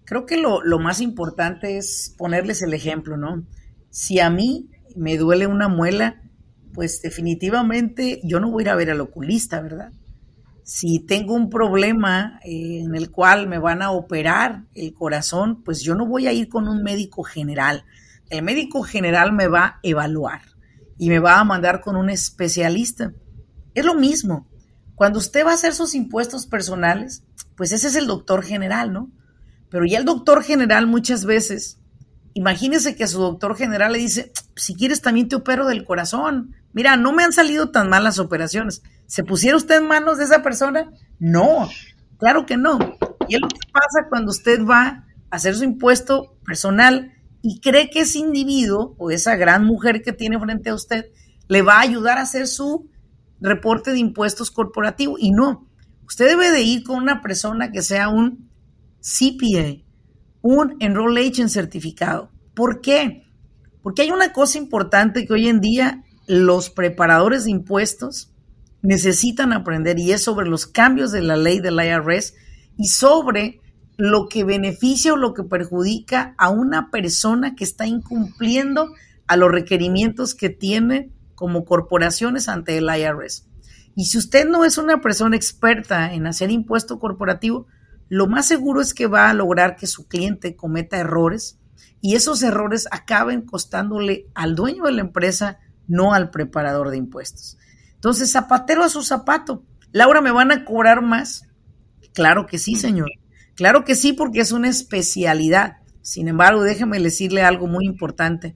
Creo 0.05 0.25
que 0.25 0.37
lo, 0.37 0.79
más 0.79 1.01
importante 1.01 1.77
es 1.77 2.13
ponerles 2.17 2.61
el 2.61 2.73
ejemplo, 2.73 3.17
¿no? 3.17 3.43
Si 3.89 4.19
a 4.19 4.29
mí 4.29 4.69
me 4.95 5.17
duele 5.17 5.47
una 5.47 5.67
muela, 5.67 6.21
pues 6.73 7.01
definitivamente 7.01 8.21
yo 8.23 8.39
no 8.39 8.51
voy 8.51 8.63
a 8.63 8.65
ir 8.65 8.69
a 8.69 8.75
ver 8.75 8.91
al 8.91 9.01
oculista, 9.01 9.61
¿verdad? 9.61 9.91
Si 10.63 10.99
tengo 10.99 11.33
un 11.33 11.49
problema 11.49 12.39
eh, 12.43 12.81
en 12.83 12.95
el 12.95 13.11
cual 13.11 13.47
me 13.47 13.59
van 13.59 13.81
a 13.81 13.91
operar 13.91 14.63
el 14.73 14.93
corazón, 14.93 15.63
pues 15.63 15.81
yo 15.81 15.95
no 15.95 16.05
voy 16.05 16.27
a 16.27 16.33
ir 16.33 16.49
con 16.49 16.67
un 16.67 16.83
médico 16.83 17.23
general. 17.23 17.83
El 18.29 18.43
médico 18.43 18.81
general 18.83 19.31
me 19.33 19.47
va 19.47 19.65
a 19.65 19.79
evaluar 19.83 20.41
y 20.97 21.09
me 21.09 21.19
va 21.19 21.39
a 21.39 21.43
mandar 21.43 21.81
con 21.81 21.95
un 21.95 22.09
especialista. 22.09 23.13
Es 23.73 23.85
lo 23.85 23.95
mismo. 23.95 24.47
Cuando 24.95 25.19
usted 25.19 25.45
va 25.45 25.51
a 25.51 25.55
hacer 25.55 25.73
sus 25.73 25.93
impuestos 25.93 26.47
personales, 26.47 27.23
pues 27.55 27.71
ese 27.71 27.87
es 27.87 27.95
el 27.95 28.07
doctor 28.07 28.43
general, 28.43 28.91
¿no? 28.91 29.11
Pero 29.75 29.87
ya 29.87 29.97
el 29.97 30.05
doctor 30.05 30.41
general 30.41 30.87
muchas 30.87 31.25
veces, 31.25 31.81
imagínese 32.33 32.95
que 32.95 33.03
a 33.03 33.07
su 33.07 33.19
doctor 33.19 33.57
general 33.57 33.91
le 33.91 33.99
dice, 33.99 34.31
si 34.55 34.73
quieres 34.73 35.01
también 35.01 35.27
te 35.27 35.35
opero 35.35 35.67
del 35.67 35.83
corazón. 35.83 36.55
Mira, 36.71 36.95
no 36.95 37.11
me 37.11 37.25
han 37.25 37.33
salido 37.33 37.71
tan 37.71 37.89
mal 37.89 38.05
las 38.05 38.17
operaciones. 38.17 38.83
¿Se 39.05 39.25
pusiera 39.25 39.57
usted 39.57 39.79
en 39.79 39.89
manos 39.89 40.17
de 40.17 40.23
esa 40.23 40.41
persona? 40.41 40.93
No, 41.19 41.67
claro 42.17 42.45
que 42.45 42.55
no. 42.55 42.79
Y 43.27 43.35
es 43.35 43.41
lo 43.41 43.49
que 43.49 43.69
pasa 43.69 44.07
cuando 44.07 44.31
usted 44.31 44.63
va 44.65 44.85
a 45.29 45.35
hacer 45.35 45.57
su 45.57 45.65
impuesto 45.65 46.37
personal 46.45 47.11
y 47.41 47.59
cree 47.59 47.89
que 47.89 47.99
ese 47.99 48.19
individuo 48.19 48.95
o 48.97 49.11
esa 49.11 49.35
gran 49.35 49.65
mujer 49.65 50.03
que 50.03 50.13
tiene 50.13 50.39
frente 50.39 50.69
a 50.69 50.75
usted 50.75 51.07
le 51.49 51.63
va 51.63 51.79
a 51.79 51.81
ayudar 51.81 52.17
a 52.17 52.21
hacer 52.21 52.47
su 52.47 52.89
reporte 53.41 53.91
de 53.91 53.99
impuestos 53.99 54.51
corporativo. 54.51 55.17
Y 55.19 55.31
no, 55.31 55.67
usted 56.07 56.27
debe 56.27 56.51
de 56.51 56.61
ir 56.61 56.85
con 56.85 56.95
una 57.03 57.21
persona 57.21 57.73
que 57.73 57.81
sea 57.81 58.07
un 58.07 58.54
CPA, 59.05 59.83
un 60.41 60.77
Enroll 60.79 61.17
Agent 61.17 61.49
certificado. 61.49 62.31
¿Por 62.55 62.81
qué? 62.81 63.23
Porque 63.83 64.01
hay 64.01 64.09
una 64.09 64.33
cosa 64.33 64.57
importante 64.57 65.27
que 65.27 65.33
hoy 65.33 65.47
en 65.47 65.61
día 65.61 66.03
los 66.25 66.71
preparadores 66.71 67.45
de 67.45 67.51
impuestos 67.51 68.31
necesitan 68.81 69.53
aprender 69.53 69.99
y 69.99 70.11
es 70.11 70.23
sobre 70.23 70.49
los 70.49 70.65
cambios 70.65 71.11
de 71.11 71.21
la 71.21 71.35
ley 71.35 71.59
del 71.59 71.79
IRS 71.79 72.33
y 72.77 72.87
sobre 72.87 73.61
lo 73.97 74.27
que 74.27 74.43
beneficia 74.43 75.13
o 75.13 75.17
lo 75.17 75.35
que 75.35 75.43
perjudica 75.43 76.33
a 76.39 76.49
una 76.49 76.89
persona 76.89 77.55
que 77.55 77.63
está 77.63 77.85
incumpliendo 77.85 78.91
a 79.27 79.37
los 79.37 79.51
requerimientos 79.51 80.33
que 80.33 80.49
tiene 80.49 81.11
como 81.35 81.63
corporaciones 81.63 82.49
ante 82.49 82.77
el 82.77 82.85
IRS. 82.85 83.47
Y 83.95 84.05
si 84.05 84.17
usted 84.17 84.47
no 84.47 84.65
es 84.65 84.77
una 84.77 84.99
persona 84.99 85.35
experta 85.35 86.13
en 86.13 86.25
hacer 86.27 86.49
impuesto 86.49 86.99
corporativo, 86.99 87.67
lo 88.09 88.27
más 88.27 88.47
seguro 88.47 88.81
es 88.81 88.93
que 88.93 89.07
va 89.07 89.29
a 89.29 89.33
lograr 89.33 89.75
que 89.75 89.87
su 89.87 90.07
cliente 90.07 90.55
cometa 90.55 90.97
errores 90.97 91.57
y 92.01 92.15
esos 92.15 92.43
errores 92.43 92.87
acaben 92.91 93.41
costándole 93.41 94.27
al 94.35 94.55
dueño 94.55 94.83
de 94.83 94.91
la 94.91 95.01
empresa, 95.01 95.59
no 95.87 96.13
al 96.13 96.29
preparador 96.29 96.91
de 96.91 96.97
impuestos. 96.97 97.57
Entonces, 97.95 98.31
zapatero 98.31 98.83
a 98.83 98.89
su 98.89 99.01
zapato. 99.01 99.63
Laura, 99.91 100.21
¿me 100.21 100.31
van 100.31 100.51
a 100.51 100.65
cobrar 100.65 101.01
más? 101.01 101.47
Claro 102.13 102.45
que 102.45 102.59
sí, 102.59 102.75
señor. 102.75 103.09
Claro 103.55 103.83
que 103.83 103.95
sí, 103.95 104.13
porque 104.13 104.41
es 104.41 104.51
una 104.51 104.69
especialidad. 104.69 105.77
Sin 106.01 106.27
embargo, 106.27 106.61
déjeme 106.61 106.99
decirle 106.99 107.41
algo 107.41 107.65
muy 107.65 107.85
importante. 107.85 108.55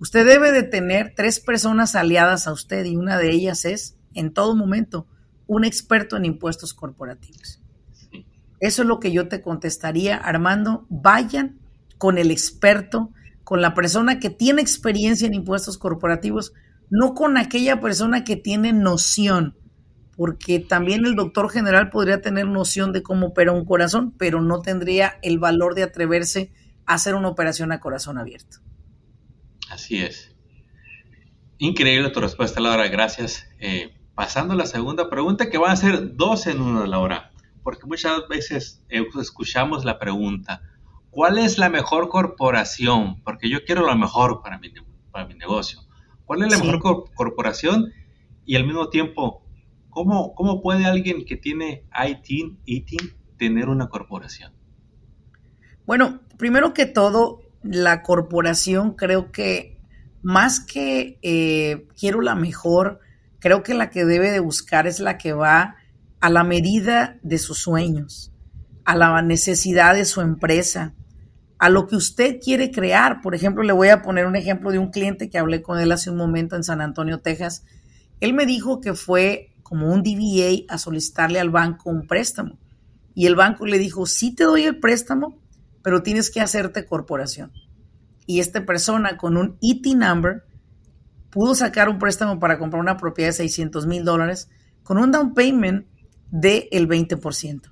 Usted 0.00 0.26
debe 0.26 0.50
de 0.50 0.64
tener 0.64 1.14
tres 1.14 1.38
personas 1.38 1.94
aliadas 1.94 2.48
a 2.48 2.52
usted 2.52 2.84
y 2.86 2.96
una 2.96 3.18
de 3.18 3.30
ellas 3.30 3.64
es, 3.64 3.96
en 4.14 4.32
todo 4.32 4.56
momento, 4.56 5.06
un 5.46 5.64
experto 5.64 6.16
en 6.16 6.24
impuestos 6.24 6.74
corporativos. 6.74 7.61
Eso 8.62 8.82
es 8.82 8.88
lo 8.88 9.00
que 9.00 9.10
yo 9.10 9.26
te 9.26 9.42
contestaría, 9.42 10.16
Armando. 10.16 10.86
Vayan 10.88 11.58
con 11.98 12.16
el 12.16 12.30
experto, 12.30 13.10
con 13.42 13.60
la 13.60 13.74
persona 13.74 14.20
que 14.20 14.30
tiene 14.30 14.62
experiencia 14.62 15.26
en 15.26 15.34
impuestos 15.34 15.78
corporativos, 15.78 16.52
no 16.88 17.12
con 17.12 17.36
aquella 17.38 17.80
persona 17.80 18.22
que 18.22 18.36
tiene 18.36 18.72
noción, 18.72 19.56
porque 20.16 20.60
también 20.60 21.04
el 21.04 21.16
doctor 21.16 21.50
general 21.50 21.90
podría 21.90 22.20
tener 22.20 22.46
noción 22.46 22.92
de 22.92 23.02
cómo 23.02 23.28
opera 23.28 23.50
un 23.50 23.64
corazón, 23.64 24.14
pero 24.16 24.40
no 24.40 24.60
tendría 24.60 25.18
el 25.22 25.40
valor 25.40 25.74
de 25.74 25.82
atreverse 25.82 26.52
a 26.86 26.94
hacer 26.94 27.16
una 27.16 27.30
operación 27.30 27.72
a 27.72 27.80
corazón 27.80 28.16
abierto. 28.16 28.58
Así 29.68 29.98
es. 29.98 30.36
Increíble 31.58 32.10
tu 32.10 32.20
respuesta, 32.20 32.60
Laura. 32.60 32.86
Gracias. 32.86 33.44
Eh, 33.58 33.92
pasando 34.14 34.54
a 34.54 34.56
la 34.56 34.66
segunda 34.66 35.10
pregunta, 35.10 35.50
que 35.50 35.58
van 35.58 35.72
a 35.72 35.76
ser 35.76 36.14
dos 36.14 36.46
en 36.46 36.60
una, 36.60 36.86
Laura, 36.86 37.31
porque 37.62 37.86
muchas 37.86 38.26
veces 38.28 38.82
eh, 38.88 39.04
escuchamos 39.20 39.84
la 39.84 39.98
pregunta, 39.98 40.62
¿cuál 41.10 41.38
es 41.38 41.58
la 41.58 41.68
mejor 41.68 42.08
corporación? 42.08 43.22
Porque 43.22 43.48
yo 43.48 43.64
quiero 43.64 43.86
lo 43.86 43.96
mejor 43.96 44.42
para 44.42 44.58
mi, 44.58 44.72
para 45.10 45.26
mi 45.26 45.34
negocio. 45.34 45.80
¿Cuál 46.24 46.42
es 46.42 46.52
la 46.52 46.58
mejor 46.58 47.12
corporación? 47.14 47.92
Y 48.44 48.56
al 48.56 48.66
mismo 48.66 48.88
tiempo, 48.88 49.44
¿cómo, 49.90 50.34
¿cómo 50.34 50.62
puede 50.62 50.86
alguien 50.86 51.24
que 51.24 51.36
tiene 51.36 51.84
ITIN, 51.92 52.58
ITIN 52.64 53.14
tener 53.36 53.68
una 53.68 53.88
corporación? 53.88 54.52
Bueno, 55.84 56.20
primero 56.38 56.74
que 56.74 56.86
todo, 56.86 57.42
la 57.62 58.02
corporación 58.02 58.94
creo 58.94 59.30
que 59.30 59.78
más 60.22 60.60
que 60.60 61.18
eh, 61.22 61.86
quiero 61.98 62.20
la 62.20 62.34
mejor, 62.34 63.00
creo 63.40 63.62
que 63.62 63.74
la 63.74 63.90
que 63.90 64.04
debe 64.04 64.30
de 64.30 64.40
buscar 64.40 64.86
es 64.86 65.00
la 65.00 65.18
que 65.18 65.32
va 65.32 65.76
a 66.22 66.30
la 66.30 66.44
medida 66.44 67.18
de 67.22 67.36
sus 67.36 67.58
sueños, 67.58 68.32
a 68.84 68.96
la 68.96 69.20
necesidad 69.22 69.92
de 69.94 70.04
su 70.04 70.20
empresa, 70.20 70.94
a 71.58 71.68
lo 71.68 71.88
que 71.88 71.96
usted 71.96 72.38
quiere 72.40 72.70
crear. 72.70 73.20
Por 73.20 73.34
ejemplo, 73.34 73.64
le 73.64 73.72
voy 73.72 73.88
a 73.88 74.02
poner 74.02 74.26
un 74.26 74.36
ejemplo 74.36 74.70
de 74.70 74.78
un 74.78 74.92
cliente 74.92 75.28
que 75.28 75.38
hablé 75.38 75.62
con 75.62 75.80
él 75.80 75.90
hace 75.90 76.10
un 76.10 76.16
momento 76.16 76.54
en 76.54 76.62
San 76.62 76.80
Antonio, 76.80 77.18
Texas. 77.18 77.64
Él 78.20 78.34
me 78.34 78.46
dijo 78.46 78.80
que 78.80 78.94
fue 78.94 79.52
como 79.64 79.92
un 79.92 80.04
DBA 80.04 80.72
a 80.72 80.78
solicitarle 80.78 81.40
al 81.40 81.50
banco 81.50 81.90
un 81.90 82.06
préstamo. 82.06 82.56
Y 83.16 83.26
el 83.26 83.34
banco 83.34 83.66
le 83.66 83.78
dijo, 83.78 84.06
sí 84.06 84.32
te 84.32 84.44
doy 84.44 84.62
el 84.62 84.78
préstamo, 84.78 85.40
pero 85.82 86.04
tienes 86.04 86.30
que 86.30 86.40
hacerte 86.40 86.86
corporación. 86.86 87.50
Y 88.26 88.38
esta 88.38 88.64
persona 88.64 89.16
con 89.16 89.36
un 89.36 89.58
ET 89.60 89.84
number 89.96 90.44
pudo 91.30 91.56
sacar 91.56 91.88
un 91.88 91.98
préstamo 91.98 92.38
para 92.38 92.60
comprar 92.60 92.80
una 92.80 92.96
propiedad 92.96 93.30
de 93.30 93.34
600 93.34 93.88
mil 93.88 94.04
dólares 94.04 94.48
con 94.84 94.98
un 94.98 95.10
down 95.10 95.34
payment 95.34 95.86
del 96.32 96.66
el 96.72 96.88
20%. 96.88 97.70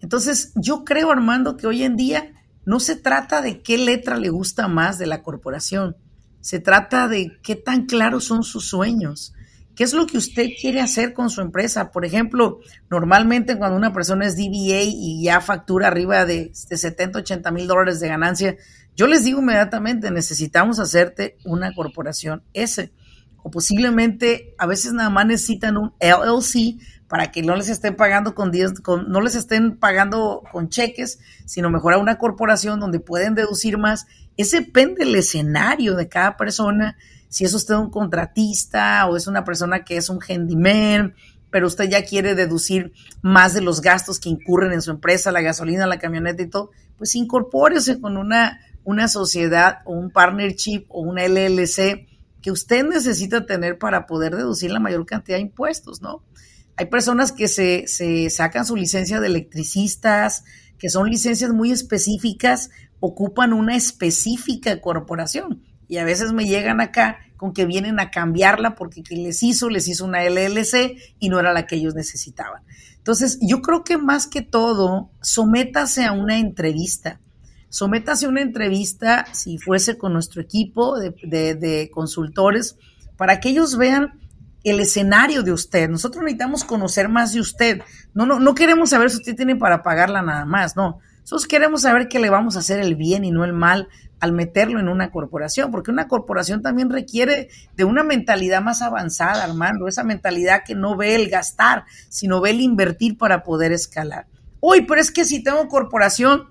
Entonces, 0.00 0.52
yo 0.56 0.84
creo, 0.84 1.10
Armando, 1.10 1.56
que 1.56 1.66
hoy 1.66 1.82
en 1.82 1.96
día 1.96 2.34
no 2.66 2.78
se 2.78 2.96
trata 2.96 3.40
de 3.40 3.62
qué 3.62 3.78
letra 3.78 4.18
le 4.18 4.28
gusta 4.28 4.68
más 4.68 4.98
de 4.98 5.06
la 5.06 5.22
corporación, 5.22 5.96
se 6.42 6.58
trata 6.58 7.08
de 7.08 7.38
qué 7.42 7.56
tan 7.56 7.86
claros 7.86 8.24
son 8.24 8.42
sus 8.42 8.66
sueños, 8.68 9.32
¿Qué 9.74 9.84
es 9.84 9.94
lo 9.94 10.06
que 10.06 10.18
usted 10.18 10.48
quiere 10.60 10.80
hacer 10.80 11.14
con 11.14 11.30
su 11.30 11.40
empresa? 11.40 11.90
Por 11.90 12.04
ejemplo, 12.04 12.60
normalmente 12.90 13.56
cuando 13.56 13.76
una 13.76 13.92
persona 13.92 14.26
es 14.26 14.36
DBA 14.36 14.82
y 14.82 15.22
ya 15.24 15.40
factura 15.40 15.88
arriba 15.88 16.26
de, 16.26 16.50
70, 16.52 17.20
80 17.20 17.50
mil 17.50 17.66
dólares 17.66 17.98
de 17.98 18.08
ganancia, 18.08 18.56
yo 18.94 19.06
les 19.06 19.24
digo 19.24 19.40
inmediatamente, 19.40 20.10
necesitamos 20.10 20.78
hacerte 20.78 21.38
una 21.44 21.74
corporación 21.74 22.42
S. 22.52 22.92
O 23.42 23.50
posiblemente 23.50 24.54
a 24.58 24.66
veces 24.66 24.92
nada 24.92 25.08
más 25.10 25.26
necesitan 25.26 25.78
un 25.78 25.94
LLC 25.98 26.78
para 27.12 27.30
que 27.30 27.42
no 27.42 27.56
les 27.56 27.68
estén 27.68 27.94
pagando 27.94 28.34
con, 28.34 28.50
con 28.82 29.10
no 29.10 29.20
les 29.20 29.34
estén 29.34 29.76
pagando 29.76 30.42
con 30.50 30.70
cheques, 30.70 31.18
sino 31.44 31.68
mejorar 31.68 32.00
una 32.00 32.16
corporación 32.16 32.80
donde 32.80 33.00
pueden 33.00 33.34
deducir 33.34 33.76
más. 33.76 34.06
Ese 34.38 34.60
depende 34.60 35.04
del 35.04 35.14
escenario 35.16 35.94
de 35.94 36.08
cada 36.08 36.38
persona 36.38 36.96
si 37.28 37.44
es 37.44 37.52
usted 37.52 37.74
un 37.74 37.90
contratista 37.90 39.06
o 39.06 39.18
es 39.18 39.26
una 39.26 39.44
persona 39.44 39.84
que 39.84 39.98
es 39.98 40.08
un 40.08 40.20
handyman, 40.26 41.14
pero 41.50 41.66
usted 41.66 41.90
ya 41.90 42.02
quiere 42.02 42.34
deducir 42.34 42.94
más 43.20 43.52
de 43.52 43.60
los 43.60 43.82
gastos 43.82 44.18
que 44.18 44.30
incurren 44.30 44.72
en 44.72 44.80
su 44.80 44.90
empresa, 44.90 45.32
la 45.32 45.42
gasolina, 45.42 45.86
la 45.86 45.98
camioneta 45.98 46.42
y 46.42 46.48
todo, 46.48 46.70
pues 46.96 47.14
incorpórese 47.14 48.00
con 48.00 48.16
una, 48.16 48.58
una 48.84 49.06
sociedad 49.06 49.80
o 49.84 49.92
un 49.92 50.10
partnership 50.12 50.86
o 50.88 51.02
una 51.02 51.28
LLC 51.28 52.06
que 52.40 52.50
usted 52.50 52.86
necesita 52.86 53.44
tener 53.44 53.76
para 53.76 54.06
poder 54.06 54.34
deducir 54.34 54.70
la 54.70 54.80
mayor 54.80 55.04
cantidad 55.04 55.36
de 55.36 55.42
impuestos, 55.42 56.00
¿no? 56.00 56.22
Hay 56.82 56.88
personas 56.88 57.30
que 57.30 57.46
se, 57.46 58.28
sacan 58.28 58.66
su 58.66 58.74
licencia 58.74 59.20
de 59.20 59.28
electricistas, 59.28 60.42
que 60.80 60.90
son 60.90 61.08
licencias 61.08 61.52
muy 61.52 61.70
específicas, 61.70 62.70
ocupan 62.98 63.52
una 63.52 63.76
específica 63.76 64.80
corporación 64.80 65.62
y 65.86 65.98
a 65.98 66.04
veces 66.04 66.32
me 66.32 66.44
llegan 66.44 66.80
acá 66.80 67.20
con 67.36 67.52
que 67.52 67.66
vienen 67.66 68.00
a 68.00 68.10
cambiarla 68.10 68.74
porque 68.74 69.04
quien 69.04 69.22
les 69.22 69.44
hizo, 69.44 69.70
les 69.70 69.86
hizo 69.86 70.04
una 70.04 70.24
LLC 70.24 70.96
y 71.20 71.28
no 71.28 71.38
era 71.38 71.52
la 71.52 71.68
que 71.68 71.76
ellos 71.76 71.94
necesitaban. 71.94 72.64
Entonces, 72.96 73.38
yo 73.40 73.62
creo 73.62 73.84
que 73.84 73.96
más 73.96 74.26
que 74.26 74.42
todo, 74.42 75.12
sométase 75.20 76.04
a 76.04 76.10
una 76.10 76.40
entrevista. 76.40 77.20
Sométase 77.68 78.26
a 78.26 78.28
una 78.28 78.42
entrevista, 78.42 79.26
si 79.32 79.56
fuese 79.56 79.96
con 79.96 80.12
nuestro 80.12 80.42
equipo 80.42 80.98
de 80.98 81.90
consultores, 81.94 82.76
para 83.16 83.38
que 83.38 83.50
ellos 83.50 83.76
vean 83.78 84.20
el 84.64 84.80
escenario 84.80 85.42
de 85.42 85.52
usted. 85.52 85.88
Nosotros 85.88 86.22
necesitamos 86.22 86.64
conocer 86.64 87.08
más 87.08 87.32
de 87.32 87.40
usted. 87.40 87.82
No, 88.14 88.26
no, 88.26 88.38
no 88.38 88.54
queremos 88.54 88.90
saber 88.90 89.10
si 89.10 89.16
usted 89.16 89.36
tiene 89.36 89.56
para 89.56 89.82
pagarla 89.82 90.22
nada 90.22 90.44
más, 90.44 90.76
no. 90.76 91.00
Nosotros 91.20 91.46
queremos 91.46 91.82
saber 91.82 92.08
que 92.08 92.18
le 92.18 92.30
vamos 92.30 92.56
a 92.56 92.60
hacer 92.60 92.80
el 92.80 92.96
bien 92.96 93.24
y 93.24 93.30
no 93.30 93.44
el 93.44 93.52
mal 93.52 93.88
al 94.18 94.32
meterlo 94.32 94.78
en 94.78 94.88
una 94.88 95.10
corporación, 95.10 95.70
porque 95.70 95.90
una 95.90 96.06
corporación 96.06 96.62
también 96.62 96.90
requiere 96.90 97.48
de 97.76 97.84
una 97.84 98.04
mentalidad 98.04 98.62
más 98.62 98.82
avanzada, 98.82 99.42
Armando, 99.42 99.88
esa 99.88 100.04
mentalidad 100.04 100.62
que 100.64 100.76
no 100.76 100.96
ve 100.96 101.16
el 101.16 101.28
gastar, 101.28 101.84
sino 102.08 102.40
ve 102.40 102.50
el 102.50 102.60
invertir 102.60 103.18
para 103.18 103.42
poder 103.42 103.72
escalar. 103.72 104.26
Uy, 104.60 104.82
pero 104.82 105.00
es 105.00 105.10
que 105.10 105.24
si 105.24 105.42
tengo 105.42 105.66
corporación, 105.66 106.48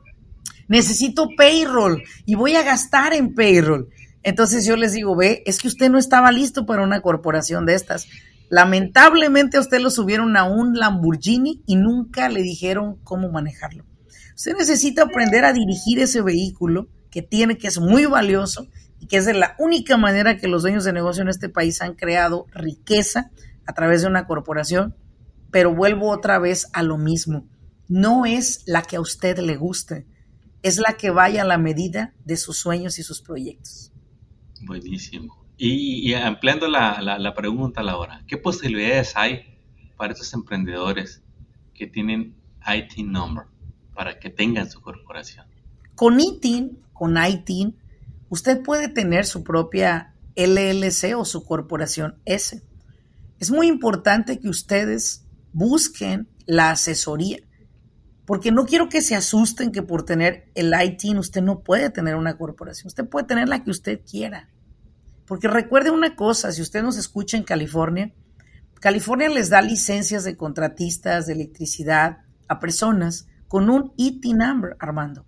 necesito 0.67 1.29
payroll 1.37 2.03
y 2.25 2.35
voy 2.35 2.55
a 2.55 2.63
gastar 2.63 3.13
en 3.13 3.33
payroll. 3.33 3.89
Entonces 4.23 4.65
yo 4.65 4.75
les 4.75 4.93
digo, 4.93 5.15
ve, 5.15 5.43
es 5.45 5.59
que 5.59 5.67
usted 5.67 5.89
no 5.89 5.97
estaba 5.97 6.31
listo 6.31 6.65
para 6.65 6.83
una 6.83 7.01
corporación 7.01 7.65
de 7.65 7.75
estas. 7.75 8.07
Lamentablemente 8.49 9.57
a 9.57 9.61
usted 9.61 9.79
lo 9.79 9.89
subieron 9.89 10.37
a 10.37 10.43
un 10.43 10.77
Lamborghini 10.77 11.63
y 11.65 11.75
nunca 11.75 12.29
le 12.29 12.41
dijeron 12.41 12.97
cómo 13.03 13.31
manejarlo. 13.31 13.85
Usted 14.35 14.55
necesita 14.57 15.03
aprender 15.03 15.45
a 15.45 15.53
dirigir 15.53 15.99
ese 15.99 16.21
vehículo 16.21 16.87
que 17.09 17.21
tiene, 17.21 17.57
que 17.57 17.67
es 17.67 17.79
muy 17.79 18.05
valioso 18.05 18.67
y 18.99 19.07
que 19.07 19.17
es 19.17 19.25
la 19.25 19.55
única 19.57 19.97
manera 19.97 20.37
que 20.37 20.47
los 20.47 20.61
dueños 20.61 20.83
de 20.83 20.93
negocio 20.93 21.21
en 21.23 21.29
este 21.29 21.49
país 21.49 21.81
han 21.81 21.95
creado 21.95 22.45
riqueza 22.51 23.31
a 23.65 23.73
través 23.73 24.01
de 24.01 24.07
una 24.07 24.27
corporación. 24.27 24.95
Pero 25.51 25.75
vuelvo 25.75 26.09
otra 26.09 26.39
vez 26.39 26.67
a 26.73 26.83
lo 26.83 26.97
mismo. 26.97 27.47
No 27.87 28.25
es 28.25 28.63
la 28.65 28.83
que 28.83 28.95
a 28.95 29.01
usted 29.01 29.39
le 29.39 29.57
guste, 29.57 30.05
es 30.61 30.77
la 30.77 30.93
que 30.93 31.09
vaya 31.09 31.41
a 31.41 31.45
la 31.45 31.57
medida 31.57 32.13
de 32.23 32.37
sus 32.37 32.57
sueños 32.57 32.99
y 32.99 33.03
sus 33.03 33.21
proyectos. 33.21 33.90
Buenísimo. 34.63 35.41
Y, 35.57 36.13
ampliando 36.15 36.67
la, 36.67 37.01
la, 37.01 37.33
pregunta, 37.35 37.83
Laura, 37.83 38.23
¿qué 38.27 38.37
posibilidades 38.37 39.15
hay 39.15 39.59
para 39.95 40.13
estos 40.13 40.33
emprendedores 40.33 41.21
que 41.75 41.85
tienen 41.85 42.35
IT 42.65 42.97
number 43.05 43.45
para 43.93 44.19
que 44.19 44.31
tengan 44.31 44.71
su 44.71 44.81
corporación? 44.81 45.45
Con 45.93 46.19
ITIN, 46.19 46.79
con 46.93 47.15
ITIN, 47.15 47.77
usted 48.29 48.63
puede 48.63 48.87
tener 48.87 49.25
su 49.25 49.43
propia 49.43 50.15
LLC 50.35 51.15
o 51.15 51.25
su 51.25 51.45
corporación 51.45 52.15
S. 52.25 52.63
Es 53.39 53.51
muy 53.51 53.67
importante 53.67 54.39
que 54.39 54.49
ustedes 54.49 55.27
busquen 55.53 56.27
la 56.45 56.71
asesoría, 56.71 57.37
porque 58.31 58.53
no 58.53 58.65
quiero 58.65 58.88
que 58.88 59.01
se 59.01 59.13
asusten 59.13 59.73
que 59.73 59.83
por 59.83 60.05
tener 60.05 60.50
el 60.55 60.73
ITIN 60.73 61.17
usted 61.17 61.41
no 61.41 61.63
puede 61.63 61.89
tener 61.89 62.15
una 62.15 62.38
corporación, 62.38 62.88
usted 62.88 63.05
puede 63.05 63.27
tener 63.27 63.50
la 63.50 63.61
que 63.61 63.71
usted 63.71 64.00
quiera. 64.09 64.50
Porque 65.25 65.50
recuerde 65.50 65.91
una 65.91 66.15
cosa, 66.15 66.53
si 66.53 66.61
usted 66.61 66.81
nos 66.81 66.95
escucha 66.95 67.35
en 67.35 67.43
California, 67.43 68.13
California 68.79 69.27
les 69.27 69.50
da 69.50 69.61
licencias 69.61 70.23
de 70.23 70.38
contratistas 70.38 71.27
de 71.27 71.33
electricidad 71.33 72.19
a 72.47 72.61
personas 72.61 73.27
con 73.50 73.69
un 73.69 73.91
ET 73.97 74.23
number, 74.23 74.77
Armando. 74.79 75.25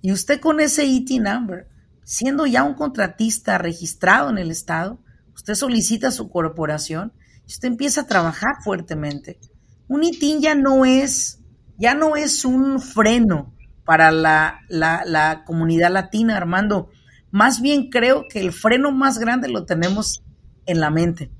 Y 0.00 0.10
usted 0.10 0.40
con 0.40 0.60
ese 0.60 0.86
ET 0.86 1.10
number, 1.20 1.68
siendo 2.04 2.46
ya 2.46 2.64
un 2.64 2.72
contratista 2.72 3.58
registrado 3.58 4.30
en 4.30 4.38
el 4.38 4.50
estado, 4.50 4.98
usted 5.34 5.56
solicita 5.56 6.10
su 6.10 6.30
corporación 6.30 7.12
y 7.46 7.52
usted 7.52 7.68
empieza 7.68 8.00
a 8.00 8.06
trabajar 8.06 8.62
fuertemente. 8.64 9.38
Un 9.88 10.04
ITIN 10.04 10.40
ya 10.40 10.54
no 10.54 10.86
es, 10.86 11.39
ya 11.80 11.94
no 11.94 12.14
es 12.14 12.44
un 12.44 12.78
freno 12.78 13.54
para 13.86 14.10
la, 14.12 14.60
la, 14.68 15.44
comunidad 15.46 15.90
latina, 15.90 16.36
Armando. 16.36 16.90
Más 17.30 17.62
bien 17.62 17.88
creo 17.88 18.26
que 18.28 18.40
el 18.40 18.52
freno 18.52 18.92
más 18.92 19.18
grande 19.18 19.48
lo 19.48 19.64
tenemos 19.64 20.22
en 20.66 20.78
la 20.78 20.90
mente, 20.90 21.30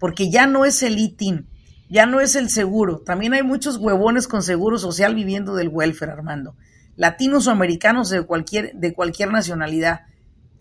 porque 0.00 0.30
ya 0.30 0.48
no 0.48 0.64
es 0.64 0.82
el 0.82 0.98
ITIN, 0.98 1.46
ya 1.88 2.06
no 2.06 2.20
es 2.20 2.34
el 2.34 2.50
seguro. 2.50 3.02
También 3.06 3.34
hay 3.34 3.44
muchos 3.44 3.76
huevones 3.76 4.26
con 4.26 4.42
seguro 4.42 4.78
social 4.78 5.14
viviendo 5.14 5.54
del 5.54 5.68
welfare, 5.68 6.10
Armando. 6.10 6.56
Latinos 6.96 7.46
o 7.46 7.52
americanos 7.52 8.10
de 8.10 8.22
cualquier, 8.22 8.72
de 8.74 8.94
cualquier 8.94 9.30
nacionalidad. 9.30 10.00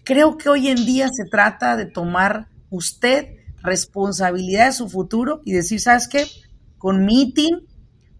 Creo 0.03 0.37
que 0.37 0.49
hoy 0.49 0.67
en 0.67 0.85
día 0.85 1.09
se 1.11 1.25
trata 1.25 1.75
de 1.75 1.87
tomar 1.87 2.49
usted 2.69 3.29
responsabilidad 3.63 4.67
de 4.67 4.73
su 4.73 4.89
futuro 4.89 5.41
y 5.43 5.53
decir, 5.53 5.79
¿sabes 5.79 6.07
qué? 6.07 6.27
Con 6.77 7.03
mi 7.03 7.23
ITIN 7.23 7.72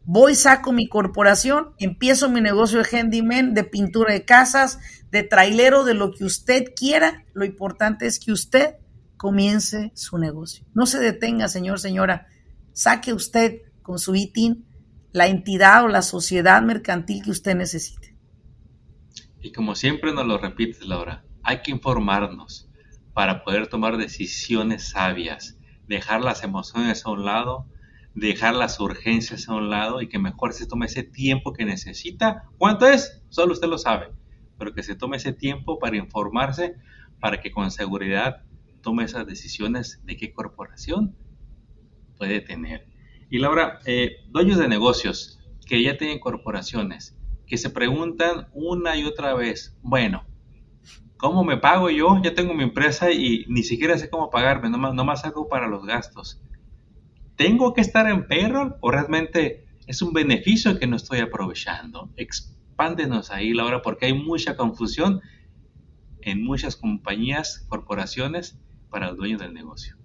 voy, 0.06 0.36
saco 0.36 0.72
mi 0.72 0.88
corporación, 0.88 1.74
empiezo 1.78 2.30
mi 2.30 2.42
negocio 2.42 2.82
de 2.82 2.98
handyman, 2.98 3.54
de 3.54 3.64
pintura 3.64 4.14
de 4.14 4.26
casas, 4.26 4.80
de 5.12 5.24
trailero, 5.24 5.84
de 5.84 5.94
lo 5.94 6.12
que 6.12 6.26
usted 6.26 6.74
quiera. 6.76 7.26
Lo 7.34 7.46
importante 7.46 8.06
es 8.06 8.20
que 8.20 8.32
usted 8.32 8.76
comience 9.18 9.92
su 9.96 10.18
negocio. 10.18 10.66
No 10.74 10.86
se 10.86 11.00
detenga, 11.00 11.48
señor, 11.48 11.80
señora. 11.80 12.28
Saque 12.74 13.14
usted 13.14 13.62
con 13.82 14.00
su 14.00 14.16
ITIN 14.16 14.66
la 15.12 15.28
entidad 15.28 15.84
o 15.84 15.88
la 15.88 16.02
sociedad 16.02 16.62
mercantil 16.62 17.24
que 17.24 17.32
usted 17.32 17.56
necesite. 17.56 18.18
Y 19.42 19.52
como 19.52 19.76
siempre 19.76 20.14
nos 20.14 20.26
lo 20.26 20.38
repite 20.38 20.86
Laura, 20.86 21.24
hay 21.44 21.62
que 21.62 21.72
informarnos 21.72 22.70
para 23.14 23.44
poder 23.44 23.68
tomar 23.68 23.98
decisiones 23.98 24.90
sabias, 24.90 25.58
dejar 25.88 26.22
las 26.22 26.44
emociones 26.44 27.06
a 27.06 27.12
un 27.12 27.26
lado 27.26 27.68
dejar 28.16 28.56
las 28.56 28.80
urgencias 28.80 29.50
a 29.50 29.56
un 29.56 29.70
lado 29.70 30.02
y 30.02 30.08
que 30.08 30.20
mejor 30.20 30.54
se 30.54 30.68
tome 30.68 30.86
ese 30.86 31.04
tiempo 31.04 31.54
que 31.54 31.66
necesita. 31.66 32.46
¿Cuánto 32.58 32.88
es? 32.88 33.24
Solo 33.30 33.54
usted 33.54 33.68
lo 33.68 33.78
sabe, 33.78 34.12
pero 34.58 34.74
que 34.74 34.84
se 34.84 34.96
tome 34.96 35.18
ese 35.18 35.34
tiempo 35.34 35.80
para 35.80 35.98
informarse, 35.98 36.76
para 37.20 37.42
que 37.42 37.52
con 37.52 37.72
seguridad 37.72 38.44
tome 38.82 39.06
esas 39.06 39.26
decisiones 39.26 40.02
de 40.04 40.18
qué 40.18 40.34
corporación 40.34 41.16
puede 42.18 42.42
tener. 42.42 42.88
Y 43.30 43.40
Laura, 43.40 43.80
eh, 43.86 44.18
dueños 44.30 44.60
de 44.60 44.68
negocios 44.68 45.40
que 45.66 45.82
ya 45.82 45.98
tienen 45.98 46.20
corporaciones, 46.20 47.18
que 47.48 47.58
se 47.58 47.70
preguntan 47.70 48.48
una 48.54 48.96
y 48.96 49.06
otra 49.06 49.34
vez, 49.34 49.76
bueno, 49.82 50.26
¿cómo 51.18 51.44
me 51.44 51.58
pago 51.58 51.90
yo? 51.90 52.22
Ya 52.24 52.36
tengo 52.36 52.54
mi 52.54 52.64
empresa 52.64 53.12
y 53.12 53.46
ni 53.48 53.64
siquiera 53.64 53.98
sé 53.98 54.10
cómo 54.10 54.30
pagarme, 54.30 54.70
nomás, 54.70 54.94
nomás 54.94 55.26
hago 55.26 55.48
para 55.48 55.68
los 55.68 55.86
gastos. 55.86 56.42
¿Tengo 57.36 57.74
que 57.74 57.82
estar 57.82 58.08
en 58.08 58.28
payroll 58.28 58.76
o 58.82 58.92
realmente 58.92 59.66
es 59.88 60.02
un 60.02 60.14
beneficio 60.14 60.80
que 60.80 60.88
no 60.88 60.96
estoy 60.96 61.20
aprovechando? 61.20 62.12
Expándenos 62.16 63.32
ahí, 63.32 63.54
Laura, 63.54 63.82
porque 63.82 64.08
hay 64.08 64.14
mucha 64.14 64.56
confusión 64.56 65.22
en 66.22 66.44
muchas 66.44 66.76
compañías, 66.76 67.66
corporaciones 67.68 68.58
para 68.90 69.10
el 69.10 69.18
dueño 69.18 69.38
del 69.38 69.54
negocio. 69.54 69.98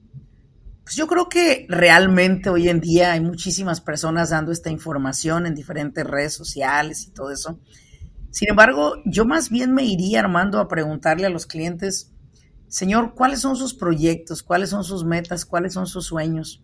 Pues 0.83 0.97
yo 0.97 1.07
creo 1.07 1.29
que 1.29 1.67
realmente 1.69 2.49
hoy 2.49 2.69
en 2.69 2.81
día 2.81 3.13
hay 3.13 3.21
muchísimas 3.21 3.81
personas 3.81 4.31
dando 4.31 4.53
esta 4.53 4.71
información 4.71 5.47
en 5.47 5.55
diferentes 5.55 6.03
redes 6.05 6.33
sociales 6.33 7.07
y 7.07 7.13
todo 7.13 7.31
eso. 7.31 7.61
Sin 8.31 8.49
embargo, 8.49 8.95
yo 9.05 9.27
más 9.27 9.51
bien 9.51 9.75
me 9.75 9.85
iría, 9.85 10.21
Armando, 10.21 10.61
a 10.61 10.69
preguntarle 10.69 11.27
a 11.27 11.31
los 11.31 11.47
clientes, 11.47 12.15
Señor, 12.69 13.15
¿cuáles 13.15 13.41
son 13.41 13.57
sus 13.57 13.75
proyectos? 13.75 14.43
¿Cuáles 14.43 14.71
son 14.71 14.85
sus 14.85 15.05
metas? 15.05 15.45
¿Cuáles 15.45 15.75
son 15.75 15.87
sus 15.87 16.07
sueños? 16.07 16.63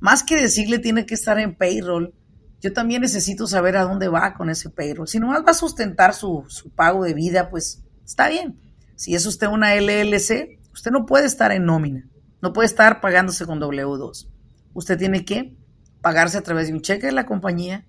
Más 0.00 0.24
que 0.24 0.40
decirle 0.40 0.78
tiene 0.78 1.06
que 1.06 1.14
estar 1.14 1.38
en 1.38 1.54
payroll, 1.54 2.14
yo 2.60 2.72
también 2.72 3.02
necesito 3.02 3.46
saber 3.46 3.76
a 3.76 3.84
dónde 3.84 4.08
va 4.08 4.34
con 4.34 4.50
ese 4.50 4.70
payroll. 4.70 5.08
Si 5.08 5.18
nomás 5.18 5.44
va 5.46 5.50
a 5.50 5.54
sustentar 5.54 6.14
su, 6.14 6.44
pago 6.74 7.04
de 7.04 7.14
vida, 7.14 7.48
pues 7.50 7.82
está 8.04 8.28
bien. 8.28 8.58
Si 8.96 9.14
es 9.14 9.24
usted 9.26 9.46
una 9.46 9.74
LLC, 9.74 10.58
usted 10.72 10.90
no 10.90 11.06
puede 11.06 11.26
estar 11.26 11.52
en 11.52 11.64
nómina, 11.64 12.08
no 12.42 12.52
puede 12.52 12.66
estar 12.66 13.00
pagándose 13.00 13.46
con 13.46 13.60
W2. 13.60 14.28
Usted 14.74 14.98
tiene 14.98 15.24
que 15.24 15.56
pagarse 16.02 16.38
a 16.38 16.42
través 16.42 16.68
de 16.68 16.74
un 16.74 16.82
cheque 16.82 17.06
de 17.06 17.12
la 17.12 17.26
compañía, 17.26 17.86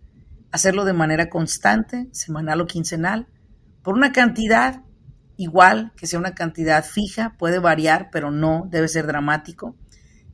hacerlo 0.52 0.86
de 0.86 0.94
manera 0.94 1.30
constante, 1.30 2.08
semanal 2.12 2.62
o 2.62 2.68
quincenal, 2.68 3.28
por 3.84 3.96
una 3.96 4.12
cantidad 4.12 4.84
igual 5.38 5.92
que 5.98 6.08
sea 6.08 6.20
una 6.20 6.36
cantidad 6.36 6.84
fija, 6.86 7.36
puede 7.38 7.60
variar, 7.60 8.10
pero 8.12 8.32
no 8.32 8.68
debe 8.70 8.88
ser 8.88 9.08
dramático 9.08 9.76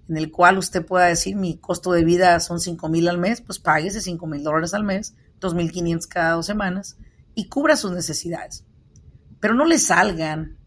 en 0.09 0.17
el 0.17 0.31
cual 0.31 0.57
usted 0.57 0.85
pueda 0.85 1.05
decir 1.05 1.35
mi 1.35 1.57
costo 1.57 1.91
de 1.91 2.05
vida 2.05 2.39
son 2.39 2.59
5 2.59 2.89
mil 2.89 3.07
al 3.07 3.17
mes, 3.17 3.41
pues 3.41 3.61
ese 3.83 4.01
5 4.01 4.27
mil 4.27 4.43
dólares 4.43 4.73
al 4.73 4.83
mes, 4.83 5.15
2.500 5.41 6.07
cada 6.07 6.31
dos 6.31 6.45
semanas 6.45 6.97
y 7.35 7.49
cubra 7.49 7.75
sus 7.75 7.91
necesidades. 7.91 8.65
Pero 9.39 9.53
no 9.53 9.65
le 9.65 9.77
salgan 9.77 10.57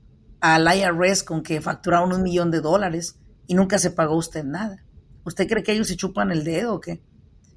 al 0.40 0.66
IRS 0.74 1.24
con 1.24 1.42
que 1.42 1.61
facturaron 1.61 2.12
un 2.12 2.22
millón 2.22 2.50
de 2.50 2.61
dólares 2.61 3.18
y 3.46 3.55
nunca 3.55 3.79
se 3.79 3.90
pagó 3.90 4.16
usted 4.16 4.44
nada. 4.44 4.85
¿Usted 5.24 5.48
cree 5.48 5.62
que 5.62 5.72
ellos 5.72 5.88
se 5.88 5.96
chupan 5.96 6.31
el 6.31 6.44
dedo 6.44 6.74
o 6.74 6.81
qué? 6.81 7.03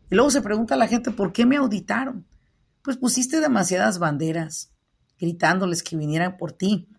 Y 0.10 0.16
luego 0.16 0.32
se 0.32 0.42
pregunta 0.42 0.76
a 0.76 0.78
la 0.78 0.88
gente, 0.88 1.12
¿por 1.12 1.32
qué 1.32 1.46
me 1.46 1.58
auditaron? 1.58 2.26
Pues 2.82 2.98
pusiste 2.98 3.40
demasiadas 3.40 4.00
banderas 4.00 4.74
gritándoles 5.20 5.84
que 5.84 5.96
vinieran 5.96 6.38
por 6.38 6.52
ti, 6.52 6.90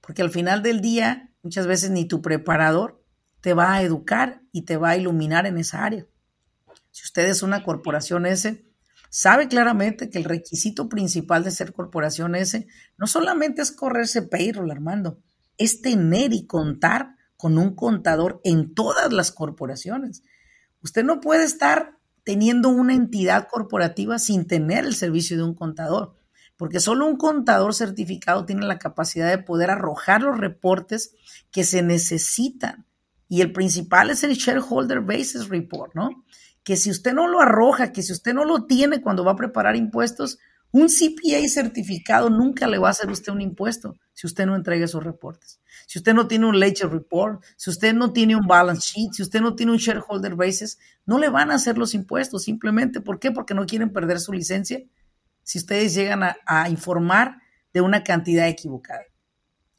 porque 0.00 0.22
al 0.22 0.30
final 0.30 0.62
del 0.62 0.80
día 0.80 1.32
muchas 1.42 1.66
veces 1.66 1.90
ni 1.90 2.04
tu 2.04 2.20
preparador 2.20 2.99
te 3.40 3.54
va 3.54 3.74
a 3.74 3.82
educar 3.82 4.42
y 4.52 4.62
te 4.62 4.76
va 4.76 4.90
a 4.90 4.96
iluminar 4.96 5.46
en 5.46 5.58
esa 5.58 5.84
área. 5.84 6.06
Si 6.90 7.04
usted 7.04 7.28
es 7.28 7.42
una 7.42 7.62
corporación 7.62 8.26
S, 8.26 8.64
sabe 9.08 9.48
claramente 9.48 10.10
que 10.10 10.18
el 10.18 10.24
requisito 10.24 10.88
principal 10.88 11.44
de 11.44 11.50
ser 11.50 11.72
corporación 11.72 12.34
S 12.34 12.66
no 12.96 13.06
solamente 13.06 13.62
es 13.62 13.72
correrse 13.72 14.22
payroll, 14.22 14.70
Armando, 14.70 15.20
es 15.56 15.82
tener 15.82 16.32
y 16.32 16.46
contar 16.46 17.16
con 17.36 17.58
un 17.58 17.74
contador 17.74 18.40
en 18.44 18.74
todas 18.74 19.12
las 19.12 19.32
corporaciones. 19.32 20.22
Usted 20.82 21.04
no 21.04 21.20
puede 21.20 21.44
estar 21.44 21.98
teniendo 22.24 22.68
una 22.68 22.94
entidad 22.94 23.48
corporativa 23.48 24.18
sin 24.18 24.46
tener 24.46 24.84
el 24.84 24.94
servicio 24.94 25.36
de 25.36 25.44
un 25.44 25.54
contador, 25.54 26.16
porque 26.56 26.80
solo 26.80 27.06
un 27.06 27.16
contador 27.16 27.74
certificado 27.74 28.44
tiene 28.44 28.66
la 28.66 28.78
capacidad 28.78 29.30
de 29.30 29.42
poder 29.42 29.70
arrojar 29.70 30.22
los 30.22 30.38
reportes 30.38 31.14
que 31.50 31.64
se 31.64 31.82
necesitan 31.82 32.86
y 33.30 33.40
el 33.40 33.52
principal 33.52 34.10
es 34.10 34.24
el 34.24 34.34
Shareholder 34.34 35.00
Basis 35.00 35.48
Report, 35.48 35.94
¿no? 35.94 36.10
Que 36.64 36.76
si 36.76 36.90
usted 36.90 37.14
no 37.14 37.28
lo 37.28 37.40
arroja, 37.40 37.92
que 37.92 38.02
si 38.02 38.12
usted 38.12 38.34
no 38.34 38.44
lo 38.44 38.66
tiene 38.66 39.00
cuando 39.00 39.24
va 39.24 39.32
a 39.32 39.36
preparar 39.36 39.76
impuestos, 39.76 40.38
Un 40.72 40.88
CPA 40.88 41.48
certificado 41.48 42.30
nunca 42.30 42.68
le 42.68 42.78
va 42.78 42.88
a 42.88 42.90
hacer 42.92 43.10
usted 43.10 43.32
un 43.32 43.40
impuesto 43.40 43.98
si 44.12 44.26
usted 44.26 44.46
no 44.46 44.54
entrega 44.54 44.84
esos 44.84 45.02
reportes. 45.02 45.60
Si 45.88 45.98
usted 45.98 46.14
no 46.14 46.28
tiene 46.28 46.46
un 46.46 46.60
ledger 46.60 46.88
report, 46.90 47.42
si 47.56 47.70
usted 47.70 47.92
no 47.92 48.12
tiene 48.12 48.36
un 48.36 48.46
balance 48.46 48.88
sheet, 48.92 49.12
si 49.12 49.22
usted 49.22 49.40
no 49.40 49.56
tiene 49.56 49.72
un 49.72 49.78
shareholder 49.78 50.36
basis, 50.36 50.78
no 51.06 51.18
le 51.18 51.28
van 51.28 51.50
a 51.50 51.54
hacer 51.56 51.76
los 51.76 51.92
impuestos 51.94 52.44
simplemente. 52.44 53.00
¿Por 53.00 53.18
qué? 53.18 53.32
Porque 53.32 53.54
no 53.54 53.66
quieren 53.66 53.92
perder 53.92 54.20
su 54.20 54.32
licencia 54.32 54.80
si 55.42 55.58
ustedes 55.58 55.94
llegan 55.94 56.22
a, 56.22 56.36
a 56.46 56.68
informar 56.68 57.38
de 57.72 57.80
una 57.80 58.04
cantidad 58.04 58.46
equivocada. 58.46 59.02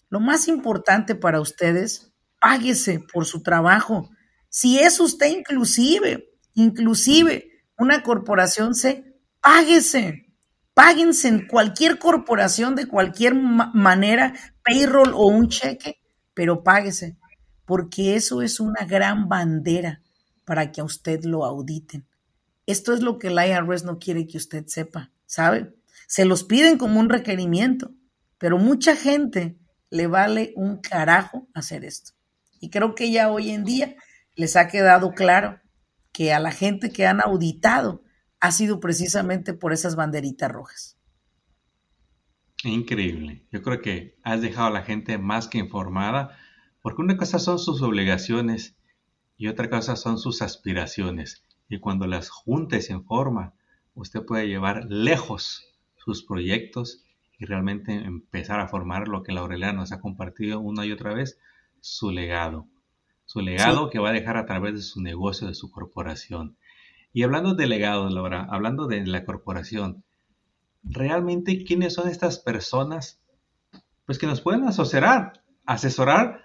Lo 0.10 0.20
más 0.20 0.50
importante 0.50 1.16
para 1.16 1.40
ustedes, 1.40 2.11
páguese 2.41 2.99
por 2.99 3.25
su 3.25 3.43
trabajo. 3.43 4.10
Si 4.49 4.80
es 4.80 4.99
usted 4.99 5.27
inclusive, 5.27 6.27
inclusive 6.56 7.47
una 7.77 8.04
corporación 8.04 8.73
C, 8.75 9.15
páguese. 9.39 10.27
Páguense 10.73 11.27
en 11.27 11.47
cualquier 11.47 11.99
corporación 11.99 12.75
de 12.75 12.88
cualquier 12.88 13.36
manera, 13.36 14.34
payroll 14.63 15.13
o 15.13 15.27
un 15.27 15.49
cheque, 15.49 16.01
pero 16.34 16.63
páguese, 16.63 17.17
porque 17.65 18.15
eso 18.15 18.41
es 18.41 18.60
una 18.60 18.86
gran 18.86 19.27
bandera 19.27 20.01
para 20.45 20.71
que 20.71 20.82
a 20.82 20.86
usted 20.86 21.23
lo 21.25 21.45
auditen. 21.45 22.08
Esto 22.65 22.93
es 22.93 23.01
lo 23.01 23.19
que 23.19 23.27
el 23.27 23.38
IRS 23.38 23.84
no 23.84 23.99
quiere 23.99 24.25
que 24.25 24.38
usted 24.38 24.65
sepa, 24.67 25.12
¿sabe? 25.25 25.75
Se 26.08 26.25
los 26.25 26.43
piden 26.43 26.77
como 26.77 26.99
un 26.99 27.10
requerimiento, 27.10 27.91
pero 28.38 28.58
mucha 28.58 28.95
gente 28.95 29.58
le 29.89 30.08
vale 30.08 30.54
un 30.56 30.77
carajo 30.77 31.47
hacer 31.54 31.84
esto. 31.84 32.13
Y 32.62 32.69
creo 32.69 32.95
que 32.95 33.12
ya 33.12 33.30
hoy 33.30 33.50
en 33.50 33.65
día 33.65 33.95
les 34.36 34.56
ha 34.56 34.69
quedado 34.69 35.12
claro 35.12 35.60
que 36.13 36.32
a 36.32 36.39
la 36.39 36.52
gente 36.52 36.91
que 36.91 37.06
han 37.06 37.19
auditado 37.19 38.04
ha 38.39 38.52
sido 38.52 38.80
precisamente 38.80 39.54
por 39.54 39.74
esas 39.74 39.95
banderitas 39.95 40.52
rojas. 40.52 40.97
Increíble. 42.63 43.45
Yo 43.52 43.62
creo 43.63 43.82
que 43.82 44.17
has 44.24 44.41
dejado 44.41 44.67
a 44.67 44.71
la 44.71 44.84
gente 44.84 45.17
más 45.17 45.47
que 45.47 45.58
informada, 45.58 46.38
porque 46.82 47.02
una 47.02 47.17
cosa 47.17 47.39
son 47.39 47.60
sus 47.60 47.82
obligaciones 47.82 48.78
y 49.38 49.47
otra 49.47 49.69
cosa 49.69 49.95
son 49.95 50.19
sus 50.19 50.41
aspiraciones. 50.43 51.43
Y 51.67 51.80
cuando 51.80 52.06
las 52.06 52.30
juntes 52.30 52.91
en 52.91 53.04
forma, 53.04 53.56
usted 53.95 54.24
puede 54.24 54.47
llevar 54.47 54.86
lejos 54.88 55.65
sus 55.95 56.24
proyectos 56.24 57.04
y 57.39 57.45
realmente 57.45 57.93
empezar 57.93 58.60
a 58.60 58.67
formar 58.67 59.08
lo 59.08 59.24
que 59.24 59.32
Laurelena 59.32 59.74
nos 59.74 59.91
ha 59.91 60.00
compartido 60.00 60.60
una 60.60 60.86
y 60.86 60.91
otra 60.91 61.13
vez, 61.13 61.39
su 61.82 62.12
legado. 62.12 62.67
Su 63.26 63.41
legado 63.41 63.89
que 63.89 64.00
va 64.00 64.10
a 64.10 64.13
dejar 64.13 64.38
a 64.38 64.46
través 64.46 64.74
de 64.74 64.82
su 64.82 65.02
negocio, 65.02 65.48
de 65.48 65.54
su 65.54 65.72
corporación. 65.72 66.58
Y 67.13 67.24
hablando 67.24 67.56
de 67.56 67.67
legado, 67.67 68.10
Laura, 68.10 68.48
hablando 68.50 68.88
de 68.88 69.06
la 69.06 69.26
corporación, 69.26 70.04
realmente 70.84 71.63
quiénes 71.65 71.94
son 71.94 72.08
estas 72.08 72.39
personas 72.39 73.22
pues 74.06 74.20
que 74.20 74.28
nos 74.28 74.41
pueden 74.41 74.63
asesorar, 74.63 75.44
asesorar. 75.65 76.44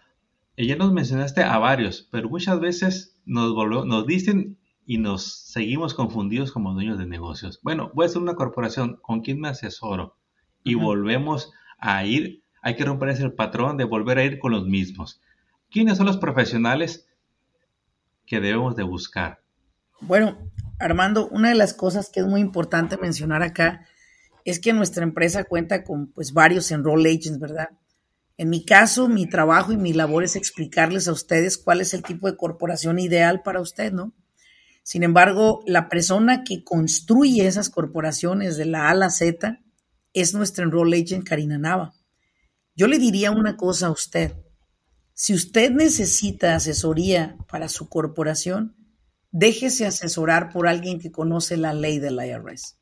ya 0.57 0.77
nos 0.77 0.93
mencionaste 0.93 1.43
a 1.43 1.59
varios, 1.59 2.09
pero 2.11 2.29
muchas 2.29 2.61
veces 2.61 3.21
nos, 3.25 3.53
nos 3.87 4.07
dicen 4.07 4.59
y 4.87 4.99
nos 4.99 5.25
seguimos 5.25 5.95
confundidos 5.95 6.53
como 6.53 6.73
dueños 6.75 6.99
de 6.99 7.07
negocios. 7.07 7.59
Bueno, 7.63 7.91
voy 7.95 8.07
a 8.07 8.09
ser 8.09 8.23
una 8.23 8.37
corporación, 8.37 8.99
¿con 9.03 9.21
quién 9.21 9.41
me 9.41 9.49
asesoro? 9.49 10.17
Y 10.63 10.75
volvemos 10.75 11.53
a 11.79 12.05
ir, 12.05 12.45
hay 12.63 12.77
que 12.77 12.85
romper 12.85 13.11
ese 13.11 13.31
patrón 13.31 13.77
de 13.77 13.85
volver 13.85 14.19
a 14.19 14.25
ir 14.25 14.39
con 14.39 14.53
los 14.53 14.67
mismos. 14.67 15.21
¿Quiénes 15.71 15.99
son 15.99 16.07
los 16.07 16.19
profesionales 16.19 17.07
que 18.27 18.41
debemos 18.41 18.77
de 18.77 18.83
buscar? 18.83 19.41
Bueno, 20.01 20.51
Armando, 20.79 21.29
una 21.29 21.49
de 21.49 21.55
las 21.55 21.75
cosas 21.75 22.11
que 22.11 22.21
es 22.21 22.27
muy 22.27 22.41
importante 22.41 22.99
mencionar 22.99 23.43
acá 23.43 23.87
es 24.45 24.61
que 24.61 24.73
nuestra 24.73 25.03
empresa 25.03 25.45
cuenta 25.45 25.85
con 25.85 26.13
pues 26.13 26.33
varios 26.33 26.71
enroll 26.71 27.07
agents, 27.07 27.39
¿verdad? 27.39 27.71
En 28.39 28.51
mi 28.51 28.65
caso, 28.65 29.09
mi 29.09 29.27
trabajo 29.27 29.73
y 29.73 29.77
mi 29.77 29.93
labor 29.93 30.23
es 30.23 30.37
explicarles 30.37 31.09
a 31.09 31.13
ustedes 31.13 31.57
cuál 31.57 31.81
es 31.81 31.95
el 31.95 32.03
tipo 32.03 32.31
de 32.31 32.37
corporación 32.37 32.99
ideal 32.99 33.43
para 33.43 33.61
usted, 33.61 33.93
¿no? 33.93 34.13
Sin 34.83 35.03
embargo, 35.03 35.63
la 35.67 35.89
persona 35.89 36.45
que 36.45 36.63
construye 36.63 37.47
esas 37.47 37.71
corporaciones 37.71 38.57
de 38.57 38.67
la 38.67 38.87
A 38.87 38.91
a 38.91 38.95
la 38.95 39.11
Z 39.11 39.61
es 40.13 40.35
nuestra 40.35 40.65
enroll 40.65 40.95
agent 40.95 41.27
Karina 41.27 41.59
Nava. 41.59 41.95
Yo 42.77 42.87
le 42.87 42.99
diría 42.99 43.31
una 43.31 43.57
cosa 43.57 43.89
a 43.89 43.91
usted. 43.91 44.35
Si 45.19 45.33
usted 45.33 45.71
necesita 45.71 46.55
asesoría 46.55 47.39
para 47.49 47.71
su 47.71 47.89
corporación, 47.89 48.77
déjese 49.31 49.87
asesorar 49.87 50.51
por 50.51 50.69
alguien 50.69 51.01
que 51.01 51.11
conoce 51.11 51.57
la 51.57 51.73
ley 51.73 51.99
del 51.99 52.19
IRS. 52.23 52.77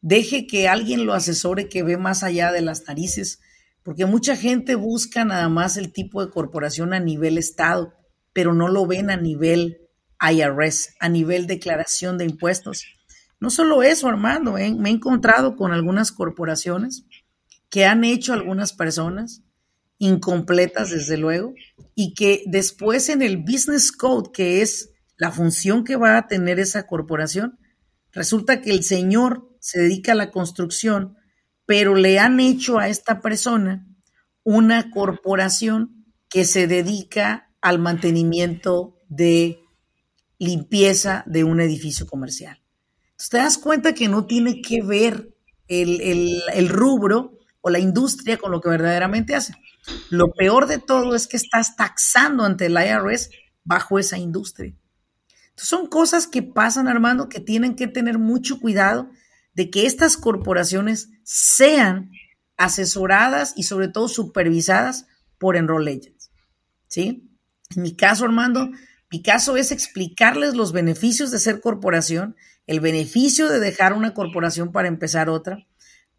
Deje 0.00 0.46
que 0.46 0.66
alguien 0.66 1.04
lo 1.04 1.12
asesore 1.12 1.68
que 1.68 1.82
ve 1.82 1.98
más 1.98 2.22
allá 2.22 2.52
de 2.52 2.62
las 2.62 2.88
narices, 2.88 3.40
porque 3.82 4.06
mucha 4.06 4.34
gente 4.34 4.76
busca 4.76 5.26
nada 5.26 5.50
más 5.50 5.76
el 5.76 5.92
tipo 5.92 6.24
de 6.24 6.30
corporación 6.30 6.94
a 6.94 7.00
nivel 7.00 7.36
Estado, 7.36 7.92
pero 8.32 8.54
no 8.54 8.68
lo 8.68 8.86
ven 8.86 9.10
a 9.10 9.18
nivel 9.18 9.90
IRS, 10.22 10.94
a 11.00 11.10
nivel 11.10 11.46
declaración 11.46 12.16
de 12.16 12.24
impuestos. 12.24 12.86
No 13.40 13.50
solo 13.50 13.82
eso, 13.82 14.08
Armando, 14.08 14.56
¿eh? 14.56 14.74
me 14.74 14.88
he 14.88 14.92
encontrado 14.92 15.54
con 15.54 15.72
algunas 15.72 16.12
corporaciones 16.12 17.04
que 17.68 17.84
han 17.84 18.04
hecho 18.04 18.32
algunas 18.32 18.72
personas, 18.72 19.42
incompletas 19.98 20.90
desde 20.90 21.16
luego, 21.16 21.54
y 21.94 22.14
que 22.14 22.42
después 22.46 23.08
en 23.08 23.22
el 23.22 23.38
Business 23.38 23.92
Code, 23.92 24.30
que 24.32 24.62
es 24.62 24.90
la 25.16 25.32
función 25.32 25.84
que 25.84 25.96
va 25.96 26.16
a 26.16 26.26
tener 26.28 26.60
esa 26.60 26.86
corporación, 26.86 27.58
resulta 28.12 28.60
que 28.60 28.70
el 28.70 28.84
señor 28.84 29.48
se 29.60 29.80
dedica 29.80 30.12
a 30.12 30.16
la 30.16 30.30
construcción, 30.30 31.16
pero 31.66 31.94
le 31.94 32.18
han 32.18 32.40
hecho 32.40 32.78
a 32.78 32.88
esta 32.88 33.20
persona 33.20 33.86
una 34.44 34.90
corporación 34.90 36.06
que 36.30 36.44
se 36.44 36.66
dedica 36.66 37.50
al 37.60 37.78
mantenimiento 37.78 38.98
de 39.08 39.60
limpieza 40.38 41.24
de 41.26 41.44
un 41.44 41.60
edificio 41.60 42.06
comercial. 42.06 42.62
Entonces 43.10 43.30
te 43.30 43.36
das 43.38 43.58
cuenta 43.58 43.94
que 43.94 44.08
no 44.08 44.26
tiene 44.26 44.62
que 44.62 44.82
ver 44.82 45.34
el, 45.66 46.68
rubro 46.68 47.37
o 47.68 47.70
la 47.70 47.78
industria 47.78 48.38
con 48.38 48.50
lo 48.50 48.60
que 48.60 48.70
verdaderamente 48.70 49.34
hace. 49.34 49.54
Lo 50.10 50.32
peor 50.32 50.66
de 50.66 50.78
todo 50.78 51.14
es 51.14 51.26
que 51.26 51.36
estás 51.36 51.76
taxando 51.76 52.44
ante 52.44 52.66
el 52.66 52.72
IRS 52.72 53.30
bajo 53.62 53.98
esa 53.98 54.16
industria. 54.16 54.74
Entonces 55.50 55.68
son 55.68 55.86
cosas 55.86 56.26
que 56.26 56.42
pasan, 56.42 56.88
Armando, 56.88 57.28
que 57.28 57.40
tienen 57.40 57.76
que 57.76 57.86
tener 57.86 58.18
mucho 58.18 58.58
cuidado 58.58 59.10
de 59.52 59.68
que 59.68 59.86
estas 59.86 60.16
corporaciones 60.16 61.10
sean 61.24 62.10
asesoradas 62.56 63.52
y 63.54 63.64
sobre 63.64 63.88
todo 63.88 64.08
supervisadas 64.08 65.06
por 65.38 65.56
Enroll. 65.56 66.00
¿Sí? 66.86 67.30
En 67.76 67.82
mi 67.82 67.94
caso, 67.94 68.24
Armando, 68.24 68.70
mi 69.10 69.22
caso 69.22 69.58
es 69.58 69.72
explicarles 69.72 70.54
los 70.54 70.72
beneficios 70.72 71.30
de 71.30 71.38
ser 71.38 71.60
corporación, 71.60 72.34
el 72.66 72.80
beneficio 72.80 73.48
de 73.48 73.60
dejar 73.60 73.92
una 73.92 74.14
corporación 74.14 74.72
para 74.72 74.88
empezar 74.88 75.28
otra, 75.28 75.67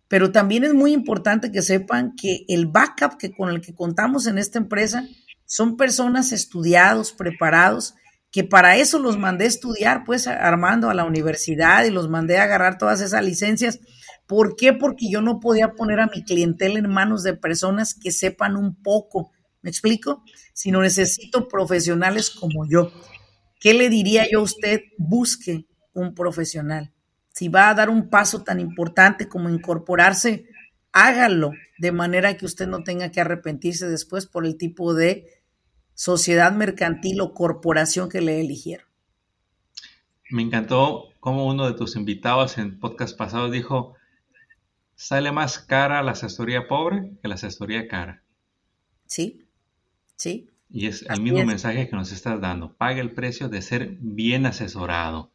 pero 0.09 0.33
también 0.33 0.65
es 0.65 0.73
muy 0.73 0.91
importante 0.91 1.51
que 1.51 1.61
sepan 1.61 2.15
que 2.15 2.43
el 2.49 2.67
backup 2.67 3.17
que 3.17 3.31
con 3.31 3.49
el 3.49 3.61
que 3.61 3.73
contamos 3.73 4.27
en 4.27 4.37
esta 4.37 4.57
empresa 4.57 5.07
son 5.45 5.77
personas 5.77 6.33
estudiados, 6.33 7.13
preparados 7.13 7.95
que 8.31 8.43
para 8.43 8.77
eso 8.77 8.99
los 8.99 9.17
mandé 9.17 9.45
a 9.45 9.47
estudiar, 9.47 10.03
pues 10.05 10.27
Armando, 10.27 10.89
a 10.89 10.93
la 10.93 11.05
universidad 11.05 11.83
y 11.85 11.89
los 11.89 12.09
mandé 12.09 12.37
a 12.37 12.43
agarrar 12.43 12.77
todas 12.77 13.01
esas 13.01 13.23
licencias. 13.23 13.79
¿Por 14.27 14.55
qué? 14.55 14.73
Porque 14.73 15.09
yo 15.09 15.21
no 15.21 15.39
podía 15.39 15.73
poner 15.73 15.99
a 15.99 16.07
mi 16.07 16.23
clientela 16.23 16.77
en 16.77 16.89
manos 16.89 17.23
de 17.23 17.33
personas 17.33 17.95
que 17.95 18.11
sepan 18.11 18.55
un 18.55 18.75
poco, 18.81 19.31
¿me 19.63 19.71
explico? 19.71 20.23
Sino 20.53 20.81
necesito 20.81 21.47
profesionales 21.47 22.29
como 22.29 22.69
yo. 22.69 22.91
¿Qué 23.59 23.73
le 23.73 23.89
diría 23.89 24.27
yo 24.31 24.39
a 24.39 24.43
usted? 24.43 24.81
Busque 24.97 25.65
un 25.93 26.13
profesional. 26.13 26.93
Si 27.39 27.47
va 27.47 27.69
a 27.69 27.73
dar 27.73 27.89
un 27.89 28.09
paso 28.09 28.43
tan 28.43 28.59
importante 28.59 29.29
como 29.29 29.49
incorporarse, 29.49 30.49
hágalo 30.91 31.53
de 31.77 31.93
manera 31.93 32.35
que 32.35 32.45
usted 32.45 32.67
no 32.67 32.83
tenga 32.83 33.11
que 33.11 33.21
arrepentirse 33.21 33.87
después 33.87 34.25
por 34.25 34.45
el 34.45 34.57
tipo 34.57 34.93
de 34.93 35.23
sociedad 35.93 36.51
mercantil 36.51 37.21
o 37.21 37.33
corporación 37.33 38.09
que 38.09 38.19
le 38.19 38.41
eligieron. 38.41 38.85
Me 40.29 40.41
encantó 40.41 41.13
como 41.21 41.47
uno 41.47 41.65
de 41.65 41.77
tus 41.77 41.95
invitados 41.95 42.57
en 42.57 42.77
podcast 42.77 43.17
pasado 43.17 43.49
dijo, 43.49 43.95
sale 44.95 45.31
más 45.31 45.59
cara 45.59 46.03
la 46.03 46.11
asesoría 46.11 46.67
pobre 46.67 47.13
que 47.21 47.29
la 47.29 47.35
asesoría 47.35 47.87
cara. 47.87 48.21
Sí, 49.05 49.47
sí. 50.17 50.49
Y 50.69 50.87
es 50.87 51.03
el 51.03 51.21
mismo 51.21 51.45
mensaje 51.45 51.87
que 51.87 51.95
nos 51.95 52.11
estás 52.11 52.41
dando. 52.41 52.73
Paga 52.73 52.99
el 52.99 53.13
precio 53.13 53.47
de 53.47 53.61
ser 53.61 53.95
bien 54.01 54.45
asesorado. 54.45 55.31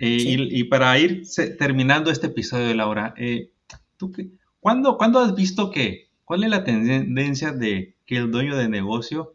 Eh, 0.00 0.48
y, 0.50 0.64
para 0.64 0.98
ir 0.98 1.22
terminando 1.58 2.10
este 2.10 2.28
episodio, 2.28 2.74
Laura, 2.74 3.14
eh, 3.16 3.50
¿tú 3.96 4.12
qué, 4.12 4.28
¿cuándo, 4.60 4.96
¿cuándo 4.96 5.18
has 5.18 5.34
visto 5.34 5.70
que, 5.70 6.08
cuál 6.24 6.44
es 6.44 6.50
la 6.50 6.64
tendencia 6.64 7.52
de 7.52 7.96
que 8.06 8.16
el 8.16 8.30
dueño 8.30 8.56
de 8.56 8.68
negocio 8.68 9.34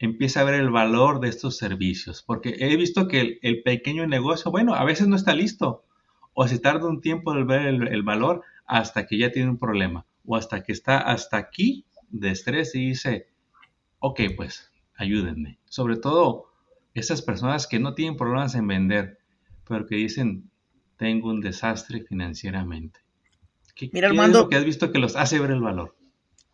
empieza 0.00 0.40
a 0.40 0.44
ver 0.44 0.54
el 0.54 0.70
valor 0.70 1.20
de 1.20 1.28
estos 1.28 1.58
servicios, 1.58 2.22
porque 2.26 2.56
he 2.58 2.74
visto 2.76 3.06
que 3.06 3.38
el, 3.42 3.62
pequeño 3.62 4.06
negocio, 4.06 4.50
bueno, 4.50 4.74
a 4.74 4.84
veces 4.84 5.06
no 5.06 5.14
está 5.14 5.34
listo, 5.34 5.84
o 6.32 6.48
si 6.48 6.58
tarda 6.58 6.88
un 6.88 7.02
tiempo 7.02 7.36
en 7.36 7.46
ver 7.46 7.66
el, 7.66 8.02
valor, 8.02 8.42
hasta 8.66 9.06
que 9.06 9.18
ya 9.18 9.30
tiene 9.30 9.50
un 9.50 9.58
problema 9.58 10.06
o 10.24 10.36
hasta 10.36 10.62
que 10.62 10.72
está 10.72 10.98
hasta 10.98 11.36
aquí 11.36 11.84
de 12.08 12.30
estrés 12.30 12.74
y 12.74 12.88
dice, 12.88 13.28
ok, 13.98 14.20
pues 14.36 14.70
ayúdenme. 14.96 15.58
Sobre 15.66 15.96
todo 15.96 16.46
esas 16.94 17.20
personas 17.20 17.66
que 17.66 17.78
no 17.78 17.94
tienen 17.94 18.16
problemas 18.16 18.54
en 18.54 18.66
vender, 18.66 19.18
pero 19.70 19.86
que 19.86 19.94
dicen, 19.94 20.50
tengo 20.98 21.30
un 21.30 21.40
desastre 21.40 22.02
financieramente. 22.02 22.98
¿Qué, 23.76 23.88
Mira, 23.92 24.08
Armando, 24.08 24.38
es 24.38 24.44
lo 24.44 24.48
que 24.50 24.56
has 24.56 24.64
visto 24.64 24.90
que 24.90 24.98
los 24.98 25.14
hace 25.14 25.38
ver 25.38 25.52
el 25.52 25.60
valor? 25.60 25.96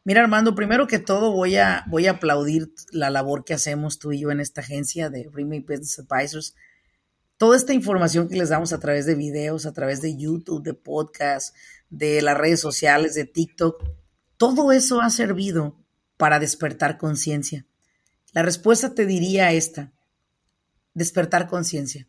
Mira, 0.05 0.20
Armando, 0.20 0.55
primero 0.55 0.87
que 0.87 0.98
todo 0.98 1.33
voy 1.33 1.57
a, 1.57 1.85
voy 1.88 2.07
a 2.07 2.12
aplaudir 2.12 2.70
la 2.92 3.09
labor 3.09 3.42
que 3.44 3.55
hacemos 3.55 3.98
tú 3.98 4.12
y 4.12 4.20
yo 4.20 4.31
en 4.31 4.40
esta 4.40 4.61
agencia 4.61 5.09
de 5.09 5.31
Remake 5.33 5.64
Business 5.66 5.98
Advisors. 5.98 6.55
Toda 7.38 7.57
esta 7.57 7.72
información 7.72 8.29
que 8.29 8.37
les 8.37 8.50
damos 8.50 8.74
a 8.74 8.81
través 8.81 9.07
de 9.07 9.14
videos, 9.14 9.64
a 9.64 9.72
través 9.72 10.02
de 10.02 10.14
YouTube, 10.14 10.62
de 10.62 10.74
podcast, 10.74 11.57
de 11.88 12.20
las 12.20 12.37
redes 12.37 12.61
sociales, 12.61 13.14
de 13.14 13.24
TikTok, 13.24 13.83
todo 14.37 14.72
eso 14.72 15.00
ha 15.00 15.09
servido 15.09 15.79
para 16.18 16.38
despertar 16.38 16.98
conciencia. 16.98 17.64
La 18.33 18.42
respuesta 18.42 18.94
te 18.94 19.07
diría 19.07 19.52
esta, 19.52 19.94
despertar 20.92 21.48
conciencia. 21.48 22.07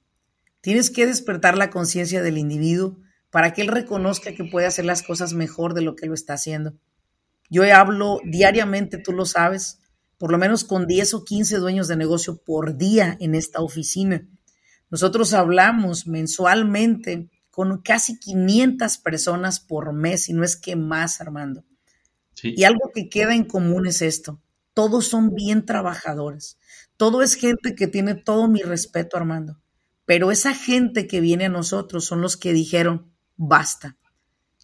Tienes 0.62 0.90
que 0.90 1.06
despertar 1.06 1.58
la 1.58 1.70
conciencia 1.70 2.22
del 2.22 2.38
individuo 2.38 2.98
para 3.30 3.54
que 3.54 3.62
él 3.62 3.68
reconozca 3.68 4.34
que 4.34 4.44
puede 4.44 4.68
hacer 4.68 4.86
las 4.86 5.04
cosas 5.04 5.34
mejor 5.34 5.74
de 5.74 5.82
lo 5.82 5.96
que 5.96 6.08
lo 6.08 6.14
está 6.14 6.34
haciendo. 6.34 6.74
Yo 7.50 7.64
hablo 7.74 8.20
diariamente, 8.26 8.98
tú 8.98 9.14
lo 9.14 9.26
sabes, 9.26 9.80
por 10.18 10.32
lo 10.32 10.38
menos 10.38 10.64
con 10.64 10.88
10 10.88 11.14
o 11.14 11.24
15 11.24 11.58
dueños 11.58 11.88
de 11.88 11.96
negocio 11.96 12.38
por 12.44 12.78
día 12.78 13.16
en 13.20 13.36
esta 13.36 13.62
oficina. 13.62 14.28
Nosotros 14.90 15.34
hablamos 15.34 16.08
mensualmente 16.08 17.30
con 17.52 17.82
casi 17.82 18.20
500 18.20 18.98
personas 19.00 19.60
por 19.60 19.94
mes, 19.94 20.30
y 20.30 20.34
no 20.34 20.44
es 20.44 20.56
que 20.56 20.76
más, 20.76 21.22
Armando. 21.22 21.64
Y 22.44 22.64
algo 22.66 22.92
que 22.94 23.10
queda 23.10 23.34
en 23.34 23.46
común 23.46 23.88
es 23.88 24.02
esto. 24.02 24.40
Todos 24.74 25.08
son 25.08 25.34
bien 25.34 25.66
trabajadores. 25.66 26.60
Todo 26.98 27.24
es 27.24 27.34
gente 27.34 27.74
que 27.74 27.88
tiene 27.88 28.14
todo 28.14 28.48
mi 28.48 28.62
respeto, 28.62 29.18
Armando. 29.18 29.60
Pero 30.08 30.32
esa 30.32 30.54
gente 30.54 31.06
que 31.06 31.20
viene 31.20 31.46
a 31.46 31.50
nosotros 31.50 32.06
son 32.06 32.22
los 32.22 32.38
que 32.38 32.54
dijeron, 32.54 33.12
basta. 33.36 33.98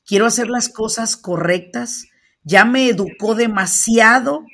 Quiero 0.08 0.26
hacer 0.26 0.48
las 0.48 0.70
cosas 0.70 1.18
correctas. 1.18 2.06
Ya 2.44 2.64
me 2.64 2.88
educó 2.88 3.36
demasiado 3.36 4.46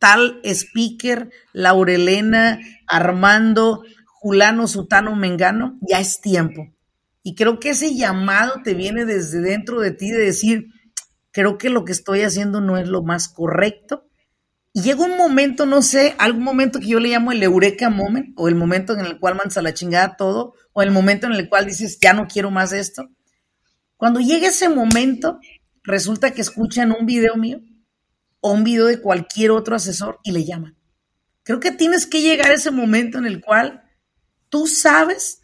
tal 0.00 0.40
speaker, 0.42 1.30
Laurelena, 1.52 2.58
Armando, 2.88 3.84
Julano, 4.04 4.66
Sutano, 4.66 5.14
Mengano. 5.14 5.78
Ya 5.80 6.00
es 6.00 6.20
tiempo. 6.20 6.74
Y 7.22 7.36
creo 7.36 7.60
que 7.60 7.70
ese 7.70 7.94
llamado 7.94 8.62
te 8.64 8.74
viene 8.74 9.04
desde 9.04 9.42
dentro 9.42 9.80
de 9.80 9.92
ti 9.92 10.10
de 10.10 10.18
decir, 10.18 10.72
creo 11.30 11.56
que 11.56 11.70
lo 11.70 11.84
que 11.84 11.92
estoy 11.92 12.22
haciendo 12.22 12.60
no 12.60 12.78
es 12.78 12.88
lo 12.88 13.04
más 13.04 13.28
correcto. 13.28 14.08
Y 14.76 14.82
llega 14.82 15.04
un 15.04 15.16
momento, 15.16 15.66
no 15.66 15.82
sé, 15.82 16.16
algún 16.18 16.42
momento 16.42 16.80
que 16.80 16.88
yo 16.88 16.98
le 16.98 17.10
llamo 17.10 17.30
el 17.30 17.40
eureka 17.40 17.90
moment, 17.90 18.34
o 18.36 18.48
el 18.48 18.56
momento 18.56 18.92
en 18.92 19.06
el 19.06 19.20
cual 19.20 19.36
mandas 19.36 19.56
a 19.56 19.62
la 19.62 19.72
chingada 19.72 20.16
todo, 20.16 20.54
o 20.72 20.82
el 20.82 20.90
momento 20.90 21.28
en 21.28 21.34
el 21.34 21.48
cual 21.48 21.66
dices, 21.66 21.98
ya 22.00 22.12
no 22.12 22.26
quiero 22.26 22.50
más 22.50 22.72
esto. 22.72 23.08
Cuando 23.96 24.18
llega 24.18 24.48
ese 24.48 24.68
momento, 24.68 25.38
resulta 25.84 26.32
que 26.32 26.40
escuchan 26.40 26.90
un 26.90 27.06
video 27.06 27.36
mío 27.36 27.60
o 28.40 28.50
un 28.50 28.64
video 28.64 28.86
de 28.86 29.00
cualquier 29.00 29.52
otro 29.52 29.76
asesor 29.76 30.18
y 30.24 30.32
le 30.32 30.44
llaman. 30.44 30.76
Creo 31.44 31.60
que 31.60 31.70
tienes 31.70 32.04
que 32.04 32.20
llegar 32.20 32.50
a 32.50 32.54
ese 32.54 32.72
momento 32.72 33.18
en 33.18 33.26
el 33.26 33.40
cual 33.40 33.84
tú 34.48 34.66
sabes 34.66 35.40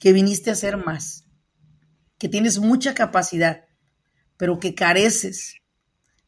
que 0.00 0.12
viniste 0.12 0.50
a 0.50 0.54
hacer 0.54 0.76
más, 0.76 1.24
que 2.18 2.28
tienes 2.28 2.58
mucha 2.58 2.94
capacidad, 2.94 3.64
pero 4.36 4.58
que 4.58 4.74
careces, 4.74 5.54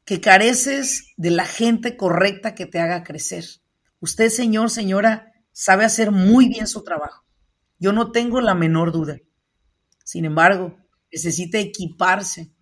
que 0.07 0.21
careces 0.21 1.13
de 1.17 1.31
la 1.31 1.45
gente 1.45 1.97
correcta 1.97 2.55
que 2.55 2.65
te 2.65 2.79
haga 2.79 3.03
crecer. 3.03 3.45
Usted, 3.99 4.31
señor, 4.31 4.71
señora, 4.71 5.33
sabe 5.51 5.85
hacer 5.85 6.13
muy 6.13 6.49
bien 6.49 6.69
su 6.69 6.85
trabajo. 6.85 7.25
Yo 7.81 7.93
no 7.93 8.13
tengo 8.13 8.41
la 8.41 8.55
menor 8.55 8.93
duda. 8.93 9.19
Sin 10.05 10.25
embargo, 10.25 10.79
necesita 11.11 11.59
equiparse. 11.59 12.53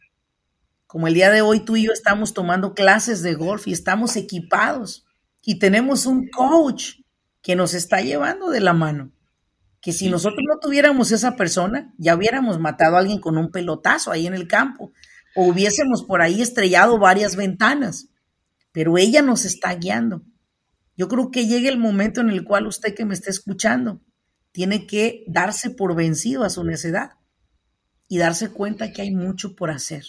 Como 0.86 1.06
el 1.06 1.12
día 1.12 1.30
de 1.30 1.42
hoy 1.42 1.60
tú 1.60 1.76
y 1.76 1.84
yo 1.84 1.92
estamos 1.92 2.32
tomando 2.32 2.72
clases 2.72 3.22
de 3.22 3.34
golf 3.34 3.68
y 3.68 3.72
estamos 3.72 4.16
equipados 4.16 5.04
y 5.42 5.58
tenemos 5.58 6.06
un 6.06 6.28
coach 6.30 7.00
que 7.42 7.56
nos 7.56 7.74
está 7.74 8.00
llevando 8.00 8.48
de 8.48 8.60
la 8.60 8.72
mano. 8.72 9.12
Que 9.82 9.92
si 9.92 10.08
nosotros 10.08 10.40
no 10.48 10.60
tuviéramos 10.60 11.12
esa 11.12 11.36
persona, 11.36 11.92
ya 11.98 12.16
hubiéramos 12.16 12.58
matado 12.58 12.96
a 12.96 13.00
alguien 13.00 13.20
con 13.20 13.36
un 13.36 13.50
pelotazo 13.50 14.10
ahí 14.10 14.26
en 14.26 14.32
el 14.32 14.48
campo 14.48 14.92
o 15.34 15.46
hubiésemos 15.46 16.04
por 16.04 16.22
ahí 16.22 16.40
estrellado 16.40 16.98
varias 16.98 17.36
ventanas, 17.36 18.08
pero 18.72 18.98
ella 18.98 19.22
nos 19.22 19.44
está 19.44 19.74
guiando. 19.74 20.22
Yo 20.96 21.08
creo 21.08 21.30
que 21.30 21.46
llega 21.46 21.68
el 21.68 21.78
momento 21.78 22.20
en 22.20 22.30
el 22.30 22.44
cual 22.44 22.66
usted 22.66 22.94
que 22.94 23.04
me 23.04 23.14
está 23.14 23.30
escuchando 23.30 24.00
tiene 24.52 24.86
que 24.86 25.24
darse 25.26 25.70
por 25.70 25.96
vencido 25.96 26.44
a 26.44 26.50
su 26.50 26.62
necedad 26.62 27.12
y 28.08 28.18
darse 28.18 28.52
cuenta 28.52 28.92
que 28.92 29.02
hay 29.02 29.10
mucho 29.10 29.56
por 29.56 29.70
hacer. 29.70 30.04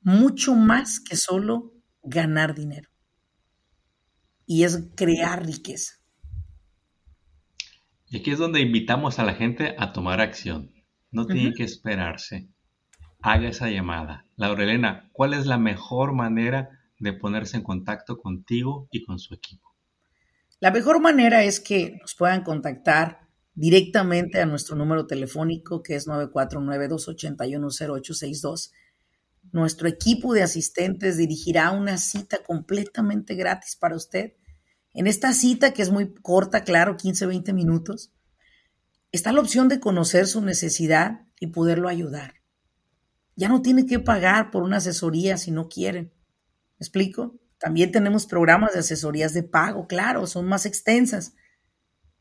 Mucho 0.00 0.54
más 0.56 0.98
que 0.98 1.16
solo 1.16 1.74
ganar 2.02 2.54
dinero. 2.54 2.90
Y 4.44 4.64
es 4.64 4.88
crear 4.96 5.46
riqueza. 5.46 5.94
Y 8.08 8.18
aquí 8.18 8.32
es 8.32 8.38
donde 8.38 8.60
invitamos 8.60 9.20
a 9.20 9.24
la 9.24 9.34
gente 9.34 9.76
a 9.78 9.92
tomar 9.92 10.20
acción. 10.20 10.72
No 11.12 11.26
tiene 11.26 11.52
que 11.54 11.62
esperarse 11.62 12.51
haga 13.22 13.48
esa 13.48 13.70
llamada. 13.70 14.26
Laurelena, 14.36 15.08
¿cuál 15.12 15.34
es 15.34 15.46
la 15.46 15.58
mejor 15.58 16.12
manera 16.12 16.70
de 16.98 17.12
ponerse 17.12 17.56
en 17.56 17.62
contacto 17.62 18.18
contigo 18.18 18.88
y 18.90 19.04
con 19.04 19.18
su 19.18 19.34
equipo? 19.34 19.74
La 20.60 20.70
mejor 20.70 21.00
manera 21.00 21.42
es 21.42 21.60
que 21.60 21.98
nos 22.00 22.14
puedan 22.14 22.42
contactar 22.42 23.28
directamente 23.54 24.40
a 24.40 24.46
nuestro 24.46 24.76
número 24.76 25.06
telefónico 25.06 25.82
que 25.82 25.96
es 25.96 26.06
949-281-0862. 26.06 28.72
Nuestro 29.50 29.88
equipo 29.88 30.34
de 30.34 30.42
asistentes 30.42 31.16
dirigirá 31.16 31.72
una 31.72 31.98
cita 31.98 32.44
completamente 32.44 33.34
gratis 33.34 33.76
para 33.76 33.96
usted. 33.96 34.34
En 34.94 35.06
esta 35.06 35.32
cita, 35.32 35.72
que 35.72 35.80
es 35.82 35.90
muy 35.90 36.12
corta, 36.14 36.64
claro, 36.64 36.96
15-20 36.96 37.54
minutos, 37.54 38.12
está 39.10 39.32
la 39.32 39.40
opción 39.40 39.68
de 39.68 39.80
conocer 39.80 40.26
su 40.26 40.42
necesidad 40.42 41.22
y 41.40 41.48
poderlo 41.48 41.88
ayudar. 41.88 42.41
Ya 43.36 43.48
no 43.48 43.62
tiene 43.62 43.86
que 43.86 43.98
pagar 43.98 44.50
por 44.50 44.62
una 44.62 44.78
asesoría 44.78 45.36
si 45.36 45.50
no 45.50 45.68
quieren. 45.68 46.12
¿Me 46.78 46.84
explico? 46.84 47.38
También 47.58 47.92
tenemos 47.92 48.26
programas 48.26 48.72
de 48.72 48.80
asesorías 48.80 49.34
de 49.34 49.44
pago, 49.44 49.86
claro, 49.86 50.26
son 50.26 50.46
más 50.46 50.66
extensas. 50.66 51.34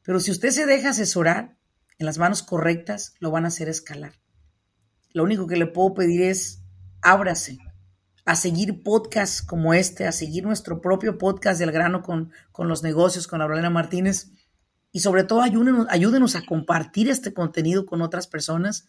Pero 0.03 0.19
si 0.19 0.31
usted 0.31 0.51
se 0.51 0.65
deja 0.65 0.89
asesorar 0.89 1.57
en 1.97 2.05
las 2.05 2.17
manos 2.17 2.43
correctas, 2.43 3.15
lo 3.19 3.31
van 3.31 3.45
a 3.45 3.49
hacer 3.49 3.69
escalar. 3.69 4.13
Lo 5.13 5.23
único 5.23 5.47
que 5.47 5.57
le 5.57 5.67
puedo 5.67 5.93
pedir 5.93 6.21
es 6.21 6.61
ábrase 7.01 7.57
a 8.25 8.35
seguir 8.35 8.83
podcasts 8.83 9.41
como 9.41 9.73
este, 9.73 10.05
a 10.05 10.11
seguir 10.11 10.43
nuestro 10.43 10.79
propio 10.79 11.17
podcast 11.17 11.59
del 11.59 11.71
grano 11.71 12.01
con, 12.01 12.31
con 12.51 12.67
los 12.67 12.83
negocios, 12.83 13.27
con 13.27 13.41
Aurelena 13.41 13.69
Martínez. 13.69 14.31
Y 14.91 14.99
sobre 14.99 15.23
todo 15.23 15.41
ayúdenos 15.41 16.35
a 16.35 16.45
compartir 16.45 17.09
este 17.09 17.33
contenido 17.33 17.85
con 17.85 18.01
otras 18.01 18.27
personas 18.27 18.87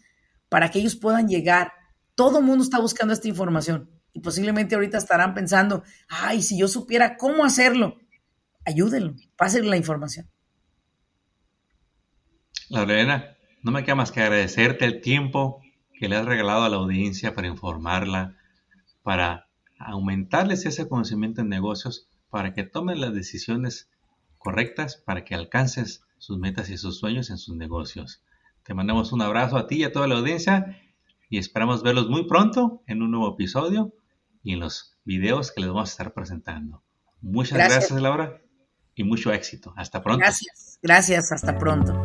para 0.48 0.70
que 0.70 0.80
ellos 0.80 0.96
puedan 0.96 1.28
llegar 1.28 1.72
todo 2.22 2.38
el 2.38 2.44
mundo 2.44 2.62
está 2.62 2.78
buscando 2.78 3.12
esta 3.12 3.26
información 3.26 3.90
y 4.12 4.20
posiblemente 4.20 4.76
ahorita 4.76 4.96
estarán 4.96 5.34
pensando, 5.34 5.82
ay, 6.08 6.40
si 6.40 6.56
yo 6.56 6.68
supiera 6.68 7.16
cómo 7.16 7.44
hacerlo, 7.44 7.96
ayúdenlo, 8.64 9.16
pásenle 9.36 9.70
la 9.70 9.76
información. 9.76 10.30
Lorena, 12.70 13.36
no 13.64 13.72
me 13.72 13.82
queda 13.82 13.96
más 13.96 14.12
que 14.12 14.20
agradecerte 14.20 14.84
el 14.84 15.00
tiempo 15.00 15.62
que 15.98 16.08
le 16.08 16.14
has 16.14 16.24
regalado 16.24 16.62
a 16.62 16.68
la 16.68 16.76
audiencia 16.76 17.34
para 17.34 17.48
informarla, 17.48 18.36
para 19.02 19.48
aumentarles 19.80 20.64
ese 20.64 20.88
conocimiento 20.88 21.40
en 21.40 21.48
negocios, 21.48 22.08
para 22.30 22.54
que 22.54 22.62
tomen 22.62 23.00
las 23.00 23.12
decisiones 23.12 23.90
correctas, 24.38 24.94
para 24.94 25.24
que 25.24 25.34
alcances 25.34 26.04
sus 26.18 26.38
metas 26.38 26.70
y 26.70 26.78
sus 26.78 27.00
sueños 27.00 27.30
en 27.30 27.38
sus 27.38 27.56
negocios. 27.56 28.22
Te 28.62 28.74
mandamos 28.74 29.12
un 29.12 29.22
abrazo 29.22 29.56
a 29.56 29.66
ti 29.66 29.78
y 29.78 29.82
a 29.82 29.92
toda 29.92 30.06
la 30.06 30.18
audiencia 30.18 30.78
y 31.32 31.38
esperamos 31.38 31.82
verlos 31.82 32.10
muy 32.10 32.26
pronto 32.26 32.82
en 32.86 33.00
un 33.00 33.10
nuevo 33.10 33.32
episodio 33.32 33.94
y 34.42 34.52
en 34.52 34.60
los 34.60 34.98
videos 35.02 35.50
que 35.50 35.62
les 35.62 35.70
vamos 35.70 35.88
a 35.88 35.92
estar 35.92 36.12
presentando. 36.12 36.84
Muchas 37.22 37.56
gracias, 37.56 37.78
gracias 37.78 38.02
Laura, 38.02 38.42
y 38.94 39.02
mucho 39.02 39.32
éxito. 39.32 39.72
Hasta 39.74 40.02
pronto. 40.02 40.18
Gracias, 40.18 40.78
gracias, 40.82 41.32
hasta 41.32 41.58
pronto. 41.58 42.04